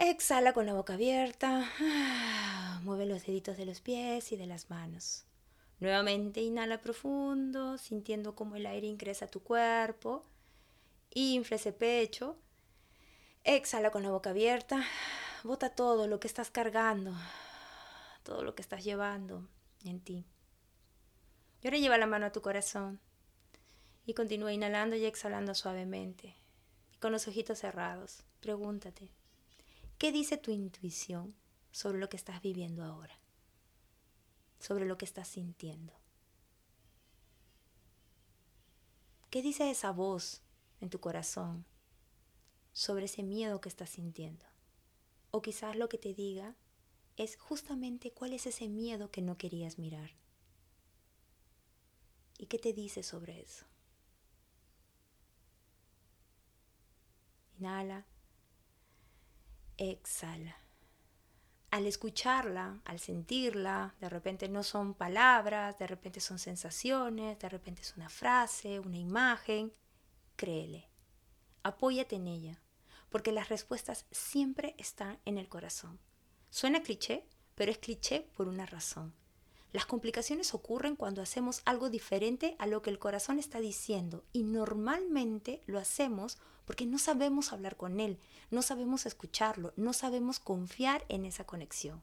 exhala 0.00 0.52
con 0.52 0.66
la 0.66 0.74
boca 0.74 0.94
abierta, 0.94 1.70
mueve 2.82 3.06
los 3.06 3.24
deditos 3.24 3.56
de 3.56 3.66
los 3.66 3.80
pies 3.80 4.32
y 4.32 4.36
de 4.36 4.46
las 4.46 4.70
manos. 4.70 5.24
Nuevamente 5.78 6.40
inhala 6.40 6.80
profundo, 6.80 7.78
sintiendo 7.78 8.34
cómo 8.34 8.56
el 8.56 8.66
aire 8.66 8.86
ingresa 8.86 9.26
a 9.26 9.30
tu 9.30 9.42
cuerpo, 9.42 10.24
infla 11.14 11.56
ese 11.56 11.72
pecho 11.72 12.36
Exhala 13.44 13.90
con 13.90 14.02
la 14.02 14.10
boca 14.10 14.30
abierta. 14.30 14.84
Bota 15.44 15.70
todo 15.70 16.06
lo 16.06 16.20
que 16.20 16.28
estás 16.28 16.50
cargando, 16.50 17.14
todo 18.22 18.44
lo 18.44 18.54
que 18.54 18.60
estás 18.60 18.84
llevando 18.84 19.48
en 19.82 20.00
ti. 20.00 20.26
Y 21.62 21.66
ahora 21.66 21.78
lleva 21.78 21.96
la 21.96 22.06
mano 22.06 22.26
a 22.26 22.32
tu 22.32 22.42
corazón 22.42 23.00
y 24.04 24.12
continúa 24.12 24.52
inhalando 24.52 24.94
y 24.94 25.06
exhalando 25.06 25.54
suavemente. 25.54 26.36
Y 26.92 26.98
con 26.98 27.12
los 27.12 27.26
ojitos 27.28 27.60
cerrados, 27.60 28.24
pregúntate, 28.40 29.10
¿qué 30.00 30.10
dice 30.10 30.36
tu 30.36 30.50
intuición 30.50 31.36
sobre 31.70 32.00
lo 32.00 32.08
que 32.08 32.16
estás 32.16 32.42
viviendo 32.42 32.82
ahora? 32.82 33.16
Sobre 34.58 34.84
lo 34.84 34.98
que 34.98 35.04
estás 35.04 35.28
sintiendo. 35.28 35.92
¿Qué 39.30 39.40
dice 39.42 39.70
esa 39.70 39.92
voz 39.92 40.42
en 40.80 40.90
tu 40.90 40.98
corazón 40.98 41.64
sobre 42.72 43.06
ese 43.06 43.22
miedo 43.22 43.60
que 43.60 43.68
estás 43.68 43.90
sintiendo. 43.90 44.44
O 45.30 45.42
quizás 45.42 45.76
lo 45.76 45.88
que 45.88 45.98
te 45.98 46.14
diga 46.14 46.56
es 47.16 47.36
justamente 47.36 48.12
cuál 48.12 48.32
es 48.32 48.46
ese 48.46 48.68
miedo 48.68 49.10
que 49.10 49.22
no 49.22 49.36
querías 49.36 49.78
mirar. 49.78 50.10
¿Y 52.38 52.46
qué 52.46 52.58
te 52.58 52.72
dice 52.72 53.02
sobre 53.02 53.42
eso? 53.42 53.66
Inhala, 57.58 58.06
exhala. 59.80 60.56
Al 61.70 61.86
escucharla, 61.86 62.80
al 62.84 62.98
sentirla, 62.98 63.94
de 64.00 64.08
repente 64.08 64.48
no 64.48 64.62
son 64.62 64.94
palabras, 64.94 65.78
de 65.78 65.86
repente 65.86 66.20
son 66.20 66.38
sensaciones, 66.38 67.38
de 67.38 67.48
repente 67.48 67.82
es 67.82 67.96
una 67.96 68.08
frase, 68.08 68.80
una 68.80 68.98
imagen, 68.98 69.72
créele. 70.36 70.90
Apóyate 71.62 72.16
en 72.16 72.26
ella, 72.26 72.60
porque 73.08 73.32
las 73.32 73.48
respuestas 73.48 74.06
siempre 74.10 74.74
están 74.78 75.20
en 75.24 75.38
el 75.38 75.48
corazón. 75.48 76.00
Suena 76.50 76.82
cliché, 76.82 77.26
pero 77.54 77.70
es 77.70 77.78
cliché 77.78 78.28
por 78.36 78.48
una 78.48 78.66
razón. 78.66 79.14
Las 79.72 79.86
complicaciones 79.86 80.52
ocurren 80.54 80.96
cuando 80.96 81.22
hacemos 81.22 81.62
algo 81.64 81.90
diferente 81.90 82.56
a 82.58 82.66
lo 82.66 82.82
que 82.82 82.90
el 82.90 82.98
corazón 82.98 83.38
está 83.38 83.60
diciendo 83.60 84.24
y 84.32 84.42
normalmente 84.42 85.62
lo 85.66 85.78
hacemos 85.78 86.38
porque 86.64 86.86
no 86.86 86.98
sabemos 86.98 87.52
hablar 87.52 87.76
con 87.76 88.00
él, 88.00 88.18
no 88.50 88.62
sabemos 88.62 89.06
escucharlo, 89.06 89.72
no 89.76 89.92
sabemos 89.92 90.40
confiar 90.40 91.04
en 91.08 91.24
esa 91.24 91.44
conexión. 91.44 92.02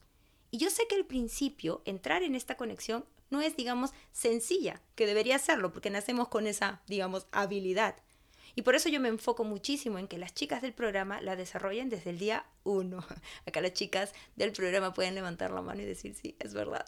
Y 0.50 0.58
yo 0.60 0.70
sé 0.70 0.84
que 0.88 0.96
al 0.96 1.06
principio 1.06 1.82
entrar 1.86 2.24
en 2.24 2.36
esta 2.36 2.56
conexión 2.56 3.06
no 3.30 3.42
es, 3.42 3.58
digamos, 3.58 3.92
sencilla, 4.12 4.82
que 4.96 5.06
debería 5.06 5.38
serlo 5.40 5.74
porque 5.74 5.90
nacemos 5.90 6.30
con 6.30 6.48
esa, 6.48 6.82
digamos, 6.88 7.28
habilidad. 7.32 7.96
Y 8.56 8.64
por 8.64 8.76
eso 8.76 8.90
yo 8.90 9.00
me 9.00 9.10
enfoco 9.10 9.44
muchísimo 9.44 10.00
en 10.00 10.08
que 10.08 10.18
las 10.18 10.34
chicas 10.34 10.62
del 10.62 10.74
programa 10.74 11.22
la 11.22 11.36
desarrollen 11.36 11.90
desde 11.90 12.10
el 12.10 12.18
día 12.18 12.46
uno. 12.64 13.06
Acá 13.46 13.62
las 13.62 13.74
chicas 13.74 14.14
del 14.36 14.52
programa 14.52 14.94
pueden 14.94 15.16
levantar 15.16 15.52
la 15.52 15.62
mano 15.62 15.82
y 15.82 15.86
decir, 15.86 16.16
sí, 16.16 16.36
es 16.40 16.54
verdad. 16.54 16.88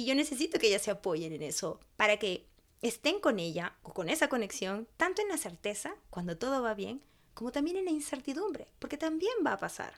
Y 0.00 0.06
yo 0.06 0.14
necesito 0.14 0.58
que 0.58 0.68
ellas 0.68 0.80
se 0.80 0.90
apoyen 0.90 1.34
en 1.34 1.42
eso 1.42 1.78
para 1.98 2.16
que 2.16 2.46
estén 2.80 3.20
con 3.20 3.38
ella 3.38 3.76
o 3.82 3.92
con 3.92 4.08
esa 4.08 4.30
conexión, 4.30 4.88
tanto 4.96 5.20
en 5.20 5.28
la 5.28 5.36
certeza, 5.36 5.94
cuando 6.08 6.38
todo 6.38 6.62
va 6.62 6.72
bien, 6.72 7.02
como 7.34 7.52
también 7.52 7.76
en 7.76 7.84
la 7.84 7.90
incertidumbre, 7.90 8.68
porque 8.78 8.96
también 8.96 9.34
va 9.46 9.52
a 9.52 9.58
pasar. 9.58 9.92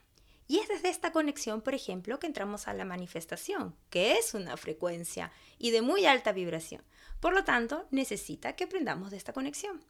Y 0.48 0.58
es 0.58 0.66
desde 0.66 0.88
esta 0.88 1.12
conexión, 1.12 1.60
por 1.60 1.74
ejemplo, 1.74 2.18
que 2.18 2.26
entramos 2.26 2.66
a 2.66 2.74
la 2.74 2.84
manifestación, 2.84 3.76
que 3.90 4.18
es 4.18 4.34
una 4.34 4.56
frecuencia 4.56 5.30
y 5.56 5.70
de 5.70 5.82
muy 5.82 6.04
alta 6.04 6.32
vibración. 6.32 6.82
Por 7.20 7.32
lo 7.32 7.44
tanto, 7.44 7.86
necesita 7.92 8.56
que 8.56 8.64
aprendamos 8.64 9.12
de 9.12 9.18
esta 9.18 9.32
conexión. 9.32 9.84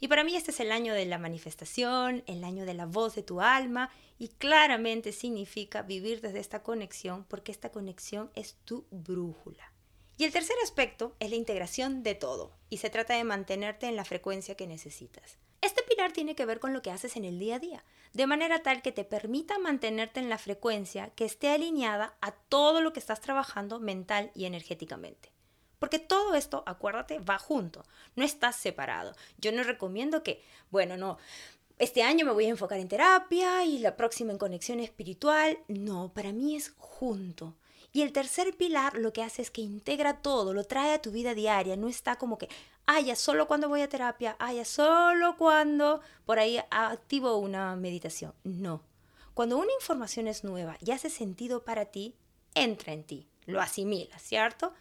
Y 0.00 0.08
para 0.08 0.24
mí 0.24 0.36
este 0.36 0.50
es 0.50 0.60
el 0.60 0.72
año 0.72 0.94
de 0.94 1.06
la 1.06 1.18
manifestación, 1.18 2.22
el 2.26 2.44
año 2.44 2.64
de 2.64 2.74
la 2.74 2.86
voz 2.86 3.14
de 3.14 3.22
tu 3.22 3.40
alma 3.40 3.90
y 4.18 4.28
claramente 4.28 5.12
significa 5.12 5.82
vivir 5.82 6.20
desde 6.20 6.40
esta 6.40 6.62
conexión 6.62 7.24
porque 7.24 7.52
esta 7.52 7.70
conexión 7.70 8.30
es 8.34 8.56
tu 8.64 8.86
brújula. 8.90 9.72
Y 10.16 10.24
el 10.24 10.32
tercer 10.32 10.56
aspecto 10.62 11.16
es 11.18 11.30
la 11.30 11.36
integración 11.36 12.02
de 12.02 12.14
todo 12.14 12.52
y 12.70 12.78
se 12.78 12.90
trata 12.90 13.14
de 13.14 13.24
mantenerte 13.24 13.86
en 13.86 13.96
la 13.96 14.04
frecuencia 14.04 14.56
que 14.56 14.66
necesitas. 14.66 15.38
Este 15.60 15.82
pilar 15.82 16.12
tiene 16.12 16.34
que 16.34 16.44
ver 16.44 16.60
con 16.60 16.72
lo 16.72 16.82
que 16.82 16.90
haces 16.90 17.16
en 17.16 17.24
el 17.24 17.38
día 17.38 17.56
a 17.56 17.58
día, 17.58 17.84
de 18.12 18.26
manera 18.26 18.62
tal 18.62 18.82
que 18.82 18.92
te 18.92 19.02
permita 19.02 19.58
mantenerte 19.58 20.20
en 20.20 20.28
la 20.28 20.38
frecuencia 20.38 21.10
que 21.16 21.24
esté 21.24 21.48
alineada 21.48 22.16
a 22.20 22.32
todo 22.32 22.80
lo 22.80 22.92
que 22.92 23.00
estás 23.00 23.20
trabajando 23.20 23.80
mental 23.80 24.30
y 24.34 24.44
energéticamente. 24.44 25.33
Porque 25.84 25.98
todo 25.98 26.34
esto, 26.34 26.62
acuérdate, 26.64 27.18
va 27.18 27.36
junto, 27.36 27.84
no 28.16 28.24
estás 28.24 28.56
separado. 28.56 29.14
Yo 29.36 29.52
no 29.52 29.62
recomiendo 29.62 30.22
que, 30.22 30.42
bueno, 30.70 30.96
no, 30.96 31.18
este 31.78 32.02
año 32.02 32.24
me 32.24 32.32
voy 32.32 32.46
a 32.46 32.48
enfocar 32.48 32.78
en 32.78 32.88
terapia 32.88 33.66
y 33.66 33.80
la 33.80 33.94
próxima 33.94 34.32
en 34.32 34.38
conexión 34.38 34.80
espiritual. 34.80 35.58
No, 35.68 36.10
para 36.14 36.32
mí 36.32 36.56
es 36.56 36.72
junto. 36.78 37.54
Y 37.92 38.00
el 38.00 38.12
tercer 38.12 38.56
pilar 38.56 38.96
lo 38.96 39.12
que 39.12 39.22
hace 39.22 39.42
es 39.42 39.50
que 39.50 39.60
integra 39.60 40.22
todo, 40.22 40.54
lo 40.54 40.64
trae 40.64 40.94
a 40.94 41.02
tu 41.02 41.10
vida 41.10 41.34
diaria, 41.34 41.76
no 41.76 41.88
está 41.88 42.16
como 42.16 42.38
que, 42.38 42.48
ah, 42.86 43.02
solo 43.14 43.46
cuando 43.46 43.68
voy 43.68 43.82
a 43.82 43.88
terapia, 43.90 44.36
ah, 44.38 44.54
solo 44.64 45.36
cuando 45.36 46.00
por 46.24 46.38
ahí 46.38 46.62
activo 46.70 47.36
una 47.36 47.76
meditación. 47.76 48.32
No. 48.42 48.80
Cuando 49.34 49.58
una 49.58 49.74
información 49.74 50.28
es 50.28 50.44
nueva 50.44 50.78
y 50.80 50.92
hace 50.92 51.10
sentido 51.10 51.62
para 51.62 51.84
ti, 51.84 52.16
entra 52.54 52.94
en 52.94 53.04
ti, 53.04 53.28
lo 53.44 53.60
asimilas, 53.60 54.22
¿cierto? 54.22 54.72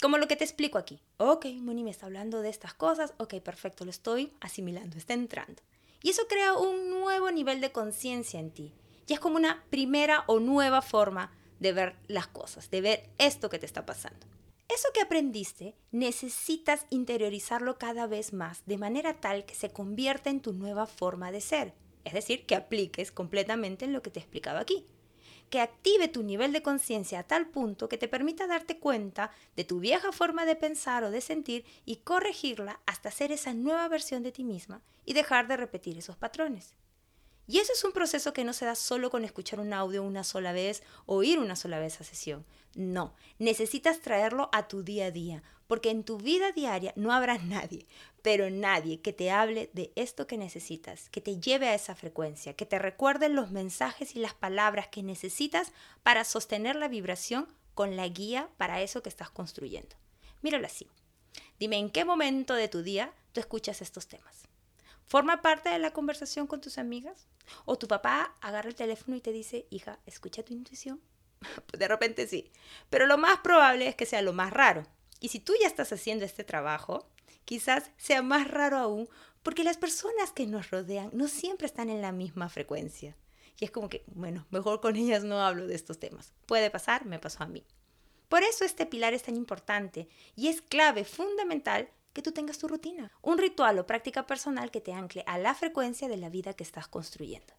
Como 0.00 0.18
lo 0.18 0.28
que 0.28 0.36
te 0.36 0.44
explico 0.44 0.76
aquí. 0.76 1.00
Ok, 1.16 1.46
Moni 1.60 1.82
me 1.82 1.90
está 1.90 2.06
hablando 2.06 2.42
de 2.42 2.50
estas 2.50 2.74
cosas. 2.74 3.14
Ok, 3.16 3.36
perfecto, 3.40 3.84
lo 3.84 3.90
estoy 3.90 4.32
asimilando, 4.40 4.98
está 4.98 5.14
entrando. 5.14 5.62
Y 6.02 6.10
eso 6.10 6.22
crea 6.28 6.52
un 6.52 6.90
nuevo 6.90 7.30
nivel 7.30 7.60
de 7.62 7.72
conciencia 7.72 8.38
en 8.38 8.50
ti. 8.50 8.72
Y 9.06 9.14
es 9.14 9.20
como 9.20 9.36
una 9.36 9.64
primera 9.70 10.24
o 10.26 10.38
nueva 10.38 10.82
forma 10.82 11.32
de 11.60 11.72
ver 11.72 11.96
las 12.08 12.26
cosas, 12.26 12.70
de 12.70 12.82
ver 12.82 13.08
esto 13.16 13.48
que 13.48 13.58
te 13.58 13.66
está 13.66 13.86
pasando. 13.86 14.26
Eso 14.68 14.88
que 14.92 15.00
aprendiste 15.00 15.74
necesitas 15.92 16.86
interiorizarlo 16.90 17.78
cada 17.78 18.06
vez 18.06 18.32
más 18.32 18.66
de 18.66 18.76
manera 18.76 19.14
tal 19.14 19.46
que 19.46 19.54
se 19.54 19.70
convierta 19.70 20.28
en 20.28 20.40
tu 20.40 20.52
nueva 20.52 20.86
forma 20.86 21.32
de 21.32 21.40
ser. 21.40 21.72
Es 22.04 22.12
decir, 22.12 22.44
que 22.44 22.56
apliques 22.56 23.12
completamente 23.12 23.84
en 23.84 23.92
lo 23.92 24.02
que 24.02 24.10
te 24.10 24.20
explicaba 24.20 24.60
aquí 24.60 24.84
que 25.50 25.60
active 25.60 26.08
tu 26.08 26.22
nivel 26.22 26.52
de 26.52 26.62
conciencia 26.62 27.20
a 27.20 27.22
tal 27.22 27.48
punto 27.48 27.88
que 27.88 27.98
te 27.98 28.08
permita 28.08 28.46
darte 28.46 28.78
cuenta 28.78 29.30
de 29.54 29.64
tu 29.64 29.80
vieja 29.80 30.12
forma 30.12 30.44
de 30.44 30.56
pensar 30.56 31.04
o 31.04 31.10
de 31.10 31.20
sentir 31.20 31.64
y 31.84 31.96
corregirla 31.96 32.80
hasta 32.86 33.10
ser 33.10 33.32
esa 33.32 33.54
nueva 33.54 33.88
versión 33.88 34.22
de 34.22 34.32
ti 34.32 34.44
misma 34.44 34.82
y 35.04 35.12
dejar 35.12 35.46
de 35.46 35.56
repetir 35.56 35.98
esos 35.98 36.16
patrones. 36.16 36.74
Y 37.48 37.58
eso 37.58 37.72
es 37.72 37.84
un 37.84 37.92
proceso 37.92 38.32
que 38.32 38.42
no 38.42 38.52
se 38.52 38.64
da 38.64 38.74
solo 38.74 39.08
con 39.08 39.24
escuchar 39.24 39.60
un 39.60 39.72
audio 39.72 40.02
una 40.02 40.24
sola 40.24 40.52
vez 40.52 40.82
o 41.06 41.22
ir 41.22 41.38
una 41.38 41.54
sola 41.54 41.78
vez 41.78 42.00
a 42.00 42.04
sesión. 42.04 42.44
No, 42.74 43.14
necesitas 43.38 44.00
traerlo 44.00 44.50
a 44.52 44.66
tu 44.66 44.82
día 44.82 45.06
a 45.06 45.10
día, 45.12 45.42
porque 45.66 45.90
en 45.90 46.04
tu 46.04 46.18
vida 46.18 46.52
diaria 46.52 46.92
no 46.96 47.12
habrá 47.12 47.38
nadie, 47.42 47.86
pero 48.22 48.50
nadie 48.50 49.00
que 49.00 49.12
te 49.12 49.30
hable 49.30 49.70
de 49.72 49.92
esto 49.96 50.26
que 50.26 50.36
necesitas, 50.36 51.08
que 51.10 51.20
te 51.20 51.38
lleve 51.38 51.68
a 51.68 51.74
esa 51.74 51.94
frecuencia, 51.94 52.54
que 52.54 52.66
te 52.66 52.78
recuerde 52.78 53.28
los 53.28 53.50
mensajes 53.50 54.16
y 54.16 54.18
las 54.18 54.34
palabras 54.34 54.88
que 54.88 55.02
necesitas 55.02 55.72
para 56.02 56.24
sostener 56.24 56.76
la 56.76 56.88
vibración 56.88 57.46
con 57.74 57.96
la 57.96 58.08
guía 58.08 58.48
para 58.56 58.80
eso 58.80 59.02
que 59.02 59.08
estás 59.08 59.30
construyendo. 59.30 59.96
Míralo 60.42 60.66
así. 60.66 60.88
Dime 61.58 61.76
en 61.78 61.90
qué 61.90 62.04
momento 62.04 62.54
de 62.54 62.68
tu 62.68 62.82
día 62.82 63.12
tú 63.32 63.40
escuchas 63.40 63.82
estos 63.82 64.06
temas. 64.06 64.44
¿Forma 65.06 65.40
parte 65.40 65.68
de 65.68 65.78
la 65.78 65.92
conversación 65.92 66.46
con 66.46 66.60
tus 66.60 66.78
amigas? 66.78 67.28
¿O 67.64 67.78
tu 67.78 67.86
papá 67.86 68.34
agarra 68.40 68.68
el 68.68 68.74
teléfono 68.74 69.16
y 69.16 69.20
te 69.20 69.30
dice, 69.30 69.66
hija, 69.70 70.00
escucha 70.04 70.42
tu 70.42 70.52
intuición? 70.52 71.00
de 71.78 71.88
repente 71.88 72.26
sí. 72.26 72.50
Pero 72.90 73.06
lo 73.06 73.18
más 73.18 73.38
probable 73.38 73.88
es 73.88 73.94
que 73.94 74.06
sea 74.06 74.22
lo 74.22 74.32
más 74.32 74.52
raro. 74.52 74.86
Y 75.20 75.28
si 75.28 75.40
tú 75.40 75.52
ya 75.60 75.66
estás 75.66 75.92
haciendo 75.92 76.24
este 76.24 76.44
trabajo, 76.44 77.08
quizás 77.44 77.90
sea 77.96 78.22
más 78.22 78.48
raro 78.48 78.76
aún 78.76 79.08
porque 79.42 79.64
las 79.64 79.76
personas 79.76 80.32
que 80.32 80.46
nos 80.46 80.70
rodean 80.70 81.10
no 81.12 81.28
siempre 81.28 81.66
están 81.66 81.88
en 81.88 82.02
la 82.02 82.12
misma 82.12 82.48
frecuencia. 82.48 83.16
Y 83.58 83.64
es 83.64 83.70
como 83.70 83.88
que, 83.88 84.04
bueno, 84.08 84.46
mejor 84.50 84.80
con 84.80 84.96
ellas 84.96 85.24
no 85.24 85.40
hablo 85.40 85.66
de 85.66 85.74
estos 85.74 85.98
temas. 85.98 86.32
Puede 86.46 86.70
pasar, 86.70 87.06
me 87.06 87.18
pasó 87.18 87.44
a 87.44 87.46
mí. 87.46 87.64
Por 88.28 88.42
eso 88.42 88.64
este 88.64 88.86
pilar 88.86 89.14
es 89.14 89.22
tan 89.22 89.36
importante 89.36 90.08
y 90.34 90.48
es 90.48 90.60
clave, 90.60 91.04
fundamental, 91.04 91.88
que 92.12 92.22
tú 92.22 92.32
tengas 92.32 92.58
tu 92.58 92.66
rutina, 92.66 93.12
un 93.22 93.38
ritual 93.38 93.78
o 93.78 93.86
práctica 93.86 94.26
personal 94.26 94.70
que 94.70 94.80
te 94.80 94.92
ancle 94.92 95.22
a 95.26 95.38
la 95.38 95.54
frecuencia 95.54 96.08
de 96.08 96.16
la 96.16 96.30
vida 96.30 96.54
que 96.54 96.64
estás 96.64 96.88
construyendo. 96.88 97.54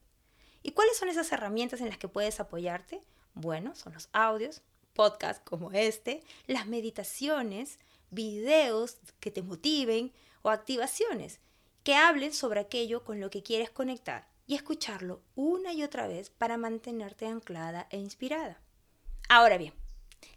¿Y 0.63 0.71
cuáles 0.71 0.97
son 0.97 1.09
esas 1.09 1.31
herramientas 1.31 1.79
en 1.79 1.89
las 1.89 1.97
que 1.97 2.07
puedes 2.07 2.39
apoyarte? 2.39 3.01
Bueno, 3.35 3.75
son 3.75 3.93
los 3.93 4.09
audios, 4.13 4.63
podcasts 4.97 5.43
como 5.45 5.71
este, 5.71 6.23
las 6.47 6.65
meditaciones, 6.65 7.77
videos 8.09 8.97
que 9.19 9.29
te 9.29 9.43
motiven 9.43 10.11
o 10.41 10.49
activaciones 10.49 11.39
que 11.83 11.93
hablen 11.95 12.33
sobre 12.33 12.59
aquello 12.59 13.05
con 13.05 13.21
lo 13.21 13.29
que 13.29 13.43
quieres 13.43 13.69
conectar 13.69 14.27
y 14.47 14.55
escucharlo 14.55 15.21
una 15.35 15.71
y 15.71 15.83
otra 15.83 16.07
vez 16.07 16.31
para 16.31 16.57
mantenerte 16.57 17.27
anclada 17.27 17.87
e 17.91 17.97
inspirada. 17.97 18.59
Ahora 19.29 19.57
bien, 19.57 19.73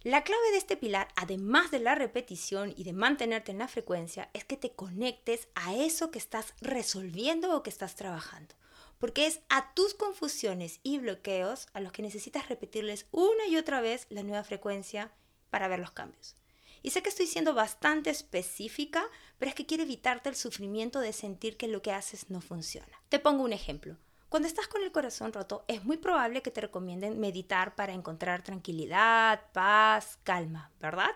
la 0.03 0.23
clave 0.23 0.51
de 0.51 0.57
este 0.57 0.77
pilar, 0.77 1.07
además 1.15 1.71
de 1.71 1.79
la 1.79 1.95
repetición 1.95 2.73
y 2.77 2.83
de 2.83 2.93
mantenerte 2.93 3.51
en 3.51 3.57
la 3.57 3.67
frecuencia, 3.67 4.29
es 4.33 4.45
que 4.45 4.57
te 4.57 4.71
conectes 4.71 5.47
a 5.55 5.75
eso 5.75 6.11
que 6.11 6.19
estás 6.19 6.53
resolviendo 6.61 7.55
o 7.55 7.63
que 7.63 7.71
estás 7.71 7.95
trabajando 7.95 8.53
porque 9.01 9.25
es 9.25 9.41
a 9.49 9.73
tus 9.73 9.95
confusiones 9.95 10.79
y 10.83 10.99
bloqueos 10.99 11.67
a 11.73 11.81
los 11.81 11.91
que 11.91 12.03
necesitas 12.03 12.47
repetirles 12.47 13.07
una 13.09 13.47
y 13.47 13.57
otra 13.57 13.81
vez 13.81 14.05
la 14.09 14.21
nueva 14.21 14.43
frecuencia 14.43 15.11
para 15.49 15.67
ver 15.67 15.79
los 15.79 15.91
cambios. 15.91 16.35
Y 16.83 16.91
sé 16.91 17.01
que 17.01 17.09
estoy 17.09 17.25
siendo 17.25 17.55
bastante 17.55 18.11
específica, 18.11 19.03
pero 19.39 19.49
es 19.49 19.55
que 19.55 19.65
quiero 19.65 19.83
evitarte 19.83 20.29
el 20.29 20.35
sufrimiento 20.35 20.99
de 20.99 21.13
sentir 21.13 21.57
que 21.57 21.67
lo 21.67 21.81
que 21.81 21.91
haces 21.91 22.29
no 22.29 22.41
funciona. 22.41 23.01
Te 23.09 23.17
pongo 23.17 23.43
un 23.43 23.53
ejemplo. 23.53 23.97
Cuando 24.29 24.47
estás 24.47 24.67
con 24.67 24.83
el 24.83 24.91
corazón 24.91 25.33
roto, 25.33 25.65
es 25.67 25.83
muy 25.83 25.97
probable 25.97 26.43
que 26.43 26.51
te 26.51 26.61
recomienden 26.61 27.19
meditar 27.19 27.73
para 27.75 27.93
encontrar 27.93 28.43
tranquilidad, 28.43 29.51
paz, 29.51 30.19
calma, 30.23 30.71
¿verdad? 30.79 31.15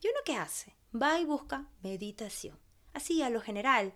¿Y 0.00 0.08
uno 0.08 0.18
qué 0.24 0.34
hace? 0.34 0.74
Va 0.94 1.20
y 1.20 1.26
busca 1.26 1.68
meditación. 1.82 2.58
Así, 2.94 3.22
a 3.22 3.28
lo 3.28 3.42
general. 3.42 3.92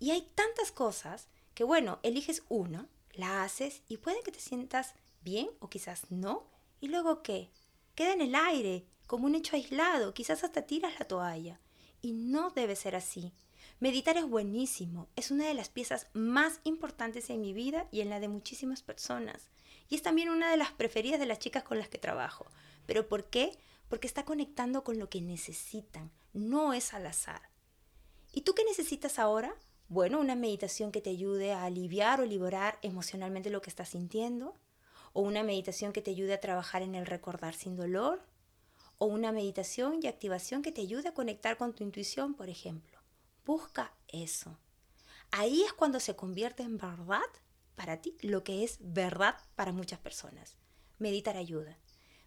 Y 0.00 0.12
hay 0.12 0.22
tantas 0.34 0.72
cosas 0.72 1.28
que 1.54 1.64
bueno, 1.64 2.00
eliges 2.02 2.42
una, 2.48 2.88
la 3.12 3.44
haces 3.44 3.82
y 3.88 3.98
puede 3.98 4.22
que 4.22 4.32
te 4.32 4.40
sientas 4.40 4.94
bien 5.22 5.48
o 5.60 5.70
quizás 5.70 6.10
no. 6.10 6.50
¿Y 6.80 6.88
luego 6.88 7.22
qué? 7.22 7.50
Queda 7.94 8.12
en 8.12 8.20
el 8.20 8.34
aire, 8.34 8.86
como 9.06 9.26
un 9.26 9.34
hecho 9.34 9.56
aislado, 9.56 10.14
quizás 10.14 10.44
hasta 10.44 10.62
tiras 10.62 10.98
la 10.98 11.06
toalla. 11.06 11.60
Y 12.02 12.12
no 12.12 12.50
debe 12.50 12.76
ser 12.76 12.96
así. 12.96 13.32
Meditar 13.80 14.16
es 14.16 14.28
buenísimo, 14.28 15.08
es 15.16 15.30
una 15.30 15.46
de 15.46 15.54
las 15.54 15.68
piezas 15.68 16.08
más 16.12 16.60
importantes 16.64 17.30
en 17.30 17.40
mi 17.40 17.52
vida 17.52 17.88
y 17.90 18.00
en 18.00 18.10
la 18.10 18.20
de 18.20 18.28
muchísimas 18.28 18.82
personas. 18.82 19.48
Y 19.88 19.96
es 19.96 20.02
también 20.02 20.30
una 20.30 20.50
de 20.50 20.56
las 20.56 20.72
preferidas 20.72 21.20
de 21.20 21.26
las 21.26 21.38
chicas 21.38 21.64
con 21.64 21.78
las 21.78 21.88
que 21.88 21.98
trabajo. 21.98 22.46
¿Pero 22.86 23.08
por 23.08 23.30
qué? 23.30 23.56
Porque 23.88 24.06
está 24.06 24.24
conectando 24.24 24.84
con 24.84 24.98
lo 24.98 25.10
que 25.10 25.20
necesitan, 25.20 26.10
no 26.32 26.72
es 26.72 26.94
al 26.94 27.06
azar. 27.06 27.42
¿Y 28.32 28.42
tú 28.42 28.54
qué 28.54 28.64
necesitas 28.64 29.18
ahora? 29.18 29.54
Bueno, 29.94 30.18
una 30.18 30.34
meditación 30.34 30.90
que 30.90 31.00
te 31.00 31.10
ayude 31.10 31.52
a 31.52 31.62
aliviar 31.62 32.20
o 32.20 32.26
liberar 32.26 32.80
emocionalmente 32.82 33.48
lo 33.48 33.62
que 33.62 33.70
estás 33.70 33.90
sintiendo. 33.90 34.56
O 35.12 35.20
una 35.20 35.44
meditación 35.44 35.92
que 35.92 36.02
te 36.02 36.10
ayude 36.10 36.34
a 36.34 36.40
trabajar 36.40 36.82
en 36.82 36.96
el 36.96 37.06
recordar 37.06 37.54
sin 37.54 37.76
dolor. 37.76 38.20
O 38.98 39.06
una 39.06 39.30
meditación 39.30 40.00
y 40.02 40.08
activación 40.08 40.62
que 40.62 40.72
te 40.72 40.80
ayude 40.80 41.10
a 41.10 41.14
conectar 41.14 41.56
con 41.56 41.74
tu 41.74 41.84
intuición, 41.84 42.34
por 42.34 42.48
ejemplo. 42.48 42.98
Busca 43.46 43.94
eso. 44.08 44.58
Ahí 45.30 45.62
es 45.62 45.72
cuando 45.72 46.00
se 46.00 46.16
convierte 46.16 46.64
en 46.64 46.76
verdad 46.76 47.22
para 47.76 48.02
ti 48.02 48.16
lo 48.20 48.42
que 48.42 48.64
es 48.64 48.78
verdad 48.80 49.36
para 49.54 49.70
muchas 49.70 50.00
personas. 50.00 50.56
Meditar 50.98 51.36
ayuda. 51.36 51.78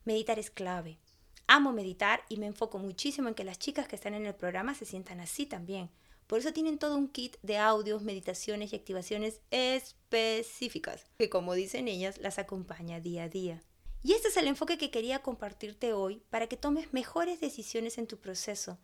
Meditar 0.06 0.39
es 0.39 0.51
clave. 0.51 0.99
Amo 1.47 1.73
meditar 1.73 2.21
y 2.30 2.38
me 2.38 2.45
enfoco 2.45 2.80
muchísimo 2.80 3.27
en 3.27 3.36
que 3.36 3.43
las 3.43 3.60
chicas 3.60 3.89
que 3.89 3.97
están 3.97 4.13
en 4.13 4.25
el 4.25 4.36
programa 4.36 4.73
se 4.73 4.86
sientan 4.86 5.19
así 5.19 5.45
también 5.45 5.89
por 6.27 6.39
eso 6.39 6.53
tienen 6.53 6.77
todo 6.77 6.97
un 6.97 7.07
kit 7.07 7.37
de 7.41 7.57
audios, 7.57 8.03
meditaciones 8.03 8.71
y 8.71 8.75
activaciones 8.75 9.41
específicas, 9.49 11.05
que 11.17 11.29
como 11.29 11.53
dicen 11.53 11.87
ellas, 11.87 12.17
las 12.17 12.37
acompaña 12.37 12.99
día 12.99 13.23
a 13.23 13.29
día. 13.29 13.63
Y 14.03 14.13
este 14.13 14.27
es 14.27 14.37
el 14.37 14.47
enfoque 14.47 14.77
que 14.77 14.91
quería 14.91 15.23
compartirte 15.23 15.93
hoy 15.93 16.21
para 16.29 16.47
que 16.47 16.57
tomes 16.57 16.93
mejores 16.93 17.39
decisiones 17.39 17.97
en 17.97 18.07
tu 18.07 18.17
proceso, 18.17 18.77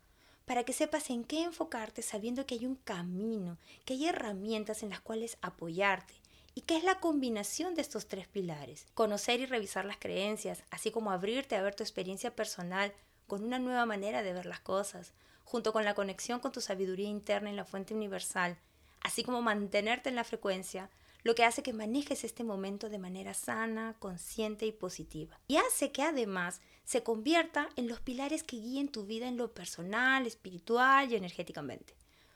para 0.46 0.64
que 0.64 0.74
sepas 0.74 1.10
en 1.10 1.24
qué 1.24 1.44
enfocarte 1.44 2.02
sabiendo 2.02 2.46
que 2.46 2.56
hay 2.56 2.66
un 2.66 2.76
camino, 2.76 3.58
que 3.86 3.94
hay 3.94 4.08
herramientas 4.08 4.84
en 4.84 4.90
las 4.90 5.02
cuales 5.02 5.38
apoyarte 5.42 6.14
y 6.56 6.62
que 6.62 6.78
es 6.78 6.84
la 6.84 7.00
combinación 7.00 7.76
de 7.76 7.82
estos 7.82 8.08
tres 8.08 8.28
pilares. 8.28 8.86
Conocer 8.94 9.40
y 9.40 9.46
revisar 9.46 9.86
las 9.86 9.98
creencias, 9.98 10.64
así 10.70 10.92
como 10.92 11.12
abrirte 11.12 11.56
a 11.56 11.62
ver 11.62 11.76
tu 11.76 11.84
experiencia 11.84 12.36
personal 12.36 12.94
con 13.28 13.44
una 13.44 13.60
nueva 13.60 13.86
manera 13.86 14.24
de 14.24 14.34
ver 14.34 14.46
las 14.46 14.60
cosas, 14.60 15.14
junto 15.44 15.74
con 15.74 15.86
la 15.86 15.94
conexión 15.94 16.40
con 16.40 16.52
tu 16.52 16.62
sabiduría 16.62 17.10
interna 17.10 17.50
en 17.50 17.56
la 17.56 17.66
fuente 17.66 17.94
universal, 17.94 18.58
así 19.02 19.24
como 19.24 19.42
mantenerte 19.42 20.10
en 20.10 20.16
la 20.16 20.24
frecuencia, 20.24 20.90
lo 21.24 21.36
que 21.36 21.46
hace 21.46 21.64
que 21.64 21.72
manejes 21.72 22.24
este 22.24 22.44
momento 22.44 22.90
de 22.90 23.00
manera 23.00 23.34
sana, 23.34 23.96
consciente 24.00 24.66
y 24.66 24.74
positiva. 24.74 25.40
Y 25.48 25.56
hace 25.56 25.92
que 25.92 26.04
además 26.04 26.62
se 26.84 27.02
convierta 27.02 27.70
en 27.78 27.88
los 27.88 28.02
pilares 28.02 28.44
que 28.44 28.58
guíen 28.58 28.90
tu 28.90 29.06
vida 29.06 29.28
en 29.28 29.38
lo 29.38 29.54
personal, 29.54 30.28
espiritual 30.28 31.12
y 31.12 31.16
energéticamente. 31.16 31.96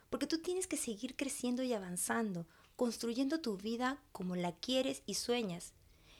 Porque 0.10 0.28
tú 0.28 0.41
tienes 0.41 0.67
que 0.67 0.78
seguir 0.78 1.17
creciendo 1.17 1.63
y 1.63 1.73
avanzando, 1.73 2.47
construyendo 2.78 3.41
tu 3.41 3.58
vida 3.58 4.02
como 4.13 4.38
la 4.38 4.54
quieres 4.54 5.04
y 5.06 5.15
sueñas, 5.15 5.73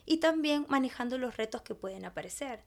y 0.04 0.18
también 0.18 0.66
manejando 0.68 1.16
los 1.16 1.36
retos 1.36 1.62
que 1.62 1.74
pueden 1.74 2.04
aparecer. 2.04 2.64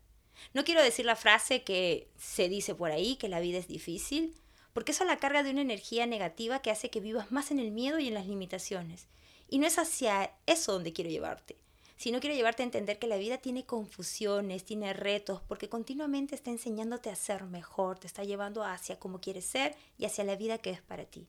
No 0.54 0.64
quiero 0.64 0.82
decir 0.84 1.06
la 1.06 1.16
frase 1.16 1.64
que 1.64 2.08
se 2.18 2.50
dice 2.50 2.76
por 2.76 2.92
ahí, 2.92 3.16
que 3.16 3.30
la 3.30 3.40
vida 3.40 3.58
es 3.58 3.68
difícil, 3.68 4.36
porque 4.74 4.92
eso 4.92 5.06
la 5.06 5.18
carga 5.18 5.44
de 5.44 5.52
una 5.52 5.62
energía 5.62 6.06
negativa 6.06 6.62
que 6.62 6.72
hace 6.72 6.90
que 6.90 7.00
vivas 7.00 7.32
más 7.32 7.52
en 7.52 7.60
el 7.60 7.72
miedo 7.72 8.00
y 8.00 8.08
en 8.08 8.14
las 8.14 8.28
limitaciones. 8.28 9.08
Y 9.50 9.60
no 9.60 9.68
es 9.68 9.78
hacia 9.78 10.34
eso 10.46 10.72
donde 10.74 10.94
quiero 10.94 11.10
llevarte, 11.10 11.58
sino 11.98 12.20
quiero 12.20 12.36
llevarte 12.36 12.64
a 12.64 12.66
entender 12.66 12.98
que 13.00 13.08
la 13.08 13.18
vida 13.18 13.38
tiene 13.38 13.66
confusiones, 13.66 14.64
tiene 14.64 14.94
retos, 14.94 15.42
porque 15.48 15.70
continuamente 15.70 16.36
está 16.36 16.52
enseñándote 16.52 17.10
a 17.10 17.16
ser 17.16 17.44
mejor, 17.44 18.00
te 18.00 18.08
está 18.08 18.24
llevando 18.24 18.64
hacia 18.64 19.00
cómo 19.00 19.20
quieres 19.20 19.46
ser 19.46 19.76
y 19.98 20.06
hacia 20.06 20.24
la 20.24 20.36
vida 20.36 20.58
que 20.58 20.72
es 20.72 20.82
para 20.82 21.06
ti. 21.06 21.28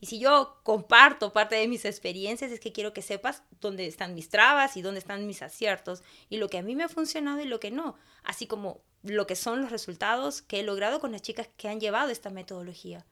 Y 0.00 0.06
si 0.06 0.18
yo 0.18 0.60
comparto 0.62 1.32
parte 1.32 1.56
de 1.56 1.66
mis 1.66 1.84
experiencias, 1.84 2.52
es 2.52 2.60
que 2.60 2.72
quiero 2.72 2.92
que 2.92 3.02
sepas 3.02 3.42
dónde 3.60 3.86
están 3.86 4.14
mis 4.14 4.28
trabas 4.28 4.76
y 4.76 4.82
dónde 4.82 5.00
están 5.00 5.26
mis 5.26 5.42
aciertos 5.42 6.02
y 6.28 6.36
lo 6.36 6.48
que 6.48 6.58
a 6.58 6.62
mí 6.62 6.76
me 6.76 6.84
ha 6.84 6.88
funcionado 6.88 7.40
y 7.40 7.46
lo 7.46 7.58
que 7.58 7.70
no, 7.70 7.96
así 8.22 8.46
como 8.46 8.82
lo 9.02 9.26
que 9.26 9.36
son 9.36 9.60
los 9.60 9.72
resultados 9.72 10.42
que 10.42 10.60
he 10.60 10.62
logrado 10.62 11.00
con 11.00 11.12
las 11.12 11.22
chicas 11.22 11.48
que 11.56 11.68
han 11.68 11.80
llevado 11.80 12.10
esta 12.10 12.30
metodología. 12.30 13.06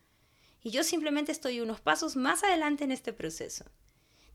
Y 0.62 0.70
yo 0.70 0.84
simplemente 0.84 1.32
estoy 1.32 1.60
unos 1.60 1.80
pasos 1.80 2.16
más 2.16 2.44
adelante 2.44 2.84
en 2.84 2.92
este 2.92 3.12
proceso. 3.12 3.64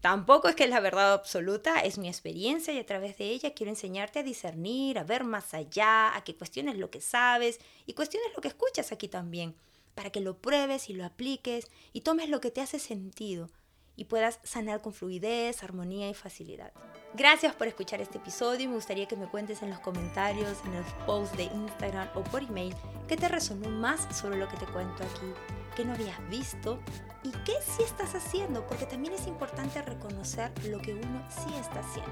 Tampoco 0.01 0.47
es 0.47 0.55
que 0.55 0.63
es 0.63 0.69
la 0.69 0.79
verdad 0.79 1.13
absoluta, 1.13 1.81
es 1.81 1.99
mi 1.99 2.07
experiencia 2.07 2.73
y 2.73 2.79
a 2.79 2.85
través 2.85 3.17
de 3.17 3.25
ella 3.25 3.53
quiero 3.53 3.69
enseñarte 3.69 4.19
a 4.19 4.23
discernir, 4.23 4.97
a 4.97 5.03
ver 5.03 5.23
más 5.23 5.53
allá, 5.53 6.15
a 6.15 6.23
que 6.23 6.35
cuestiones 6.35 6.77
lo 6.77 6.89
que 6.89 7.01
sabes 7.01 7.59
y 7.85 7.93
cuestiones 7.93 8.29
lo 8.35 8.41
que 8.41 8.47
escuchas 8.47 8.91
aquí 8.91 9.07
también 9.07 9.55
para 9.95 10.09
que 10.09 10.21
lo 10.21 10.37
pruebes 10.37 10.89
y 10.89 10.93
lo 10.93 11.05
apliques 11.05 11.67
y 11.93 12.01
tomes 12.01 12.29
lo 12.29 12.41
que 12.41 12.51
te 12.51 12.61
hace 12.61 12.79
sentido 12.79 13.49
y 13.95 14.05
puedas 14.05 14.39
sanar 14.43 14.81
con 14.81 14.93
fluidez, 14.93 15.63
armonía 15.63 16.09
y 16.09 16.13
facilidad. 16.13 16.71
Gracias 17.13 17.53
por 17.55 17.67
escuchar 17.67 18.01
este 18.01 18.17
episodio 18.19 18.69
me 18.69 18.75
gustaría 18.75 19.07
que 19.07 19.17
me 19.17 19.27
cuentes 19.27 19.61
en 19.61 19.69
los 19.69 19.79
comentarios, 19.79 20.57
en 20.65 20.75
los 20.75 20.85
posts 21.05 21.35
de 21.37 21.43
Instagram 21.43 22.09
o 22.15 22.23
por 22.23 22.41
email 22.41 22.73
qué 23.07 23.17
te 23.17 23.27
resonó 23.27 23.69
más 23.69 24.07
sobre 24.15 24.37
lo 24.37 24.47
que 24.47 24.57
te 24.57 24.65
cuento 24.65 25.03
aquí, 25.03 25.33
qué 25.75 25.83
no 25.83 25.93
habías 25.93 26.17
visto 26.29 26.79
y 27.23 27.31
qué 27.45 27.53
sí 27.61 27.83
estás 27.83 28.15
haciendo, 28.15 28.65
porque 28.65 28.85
también 28.85 29.13
es 29.13 29.27
importante 29.27 29.81
reconocer 29.81 30.51
lo 30.65 30.79
que 30.79 30.93
uno 30.93 31.27
sí 31.29 31.53
está 31.59 31.81
haciendo. 31.81 32.11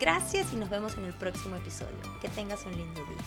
Gracias 0.00 0.52
y 0.52 0.56
nos 0.56 0.70
vemos 0.70 0.96
en 0.96 1.04
el 1.04 1.14
próximo 1.14 1.54
episodio. 1.56 1.96
Que 2.20 2.28
tengas 2.28 2.64
un 2.66 2.76
lindo 2.76 3.00
día. 3.04 3.18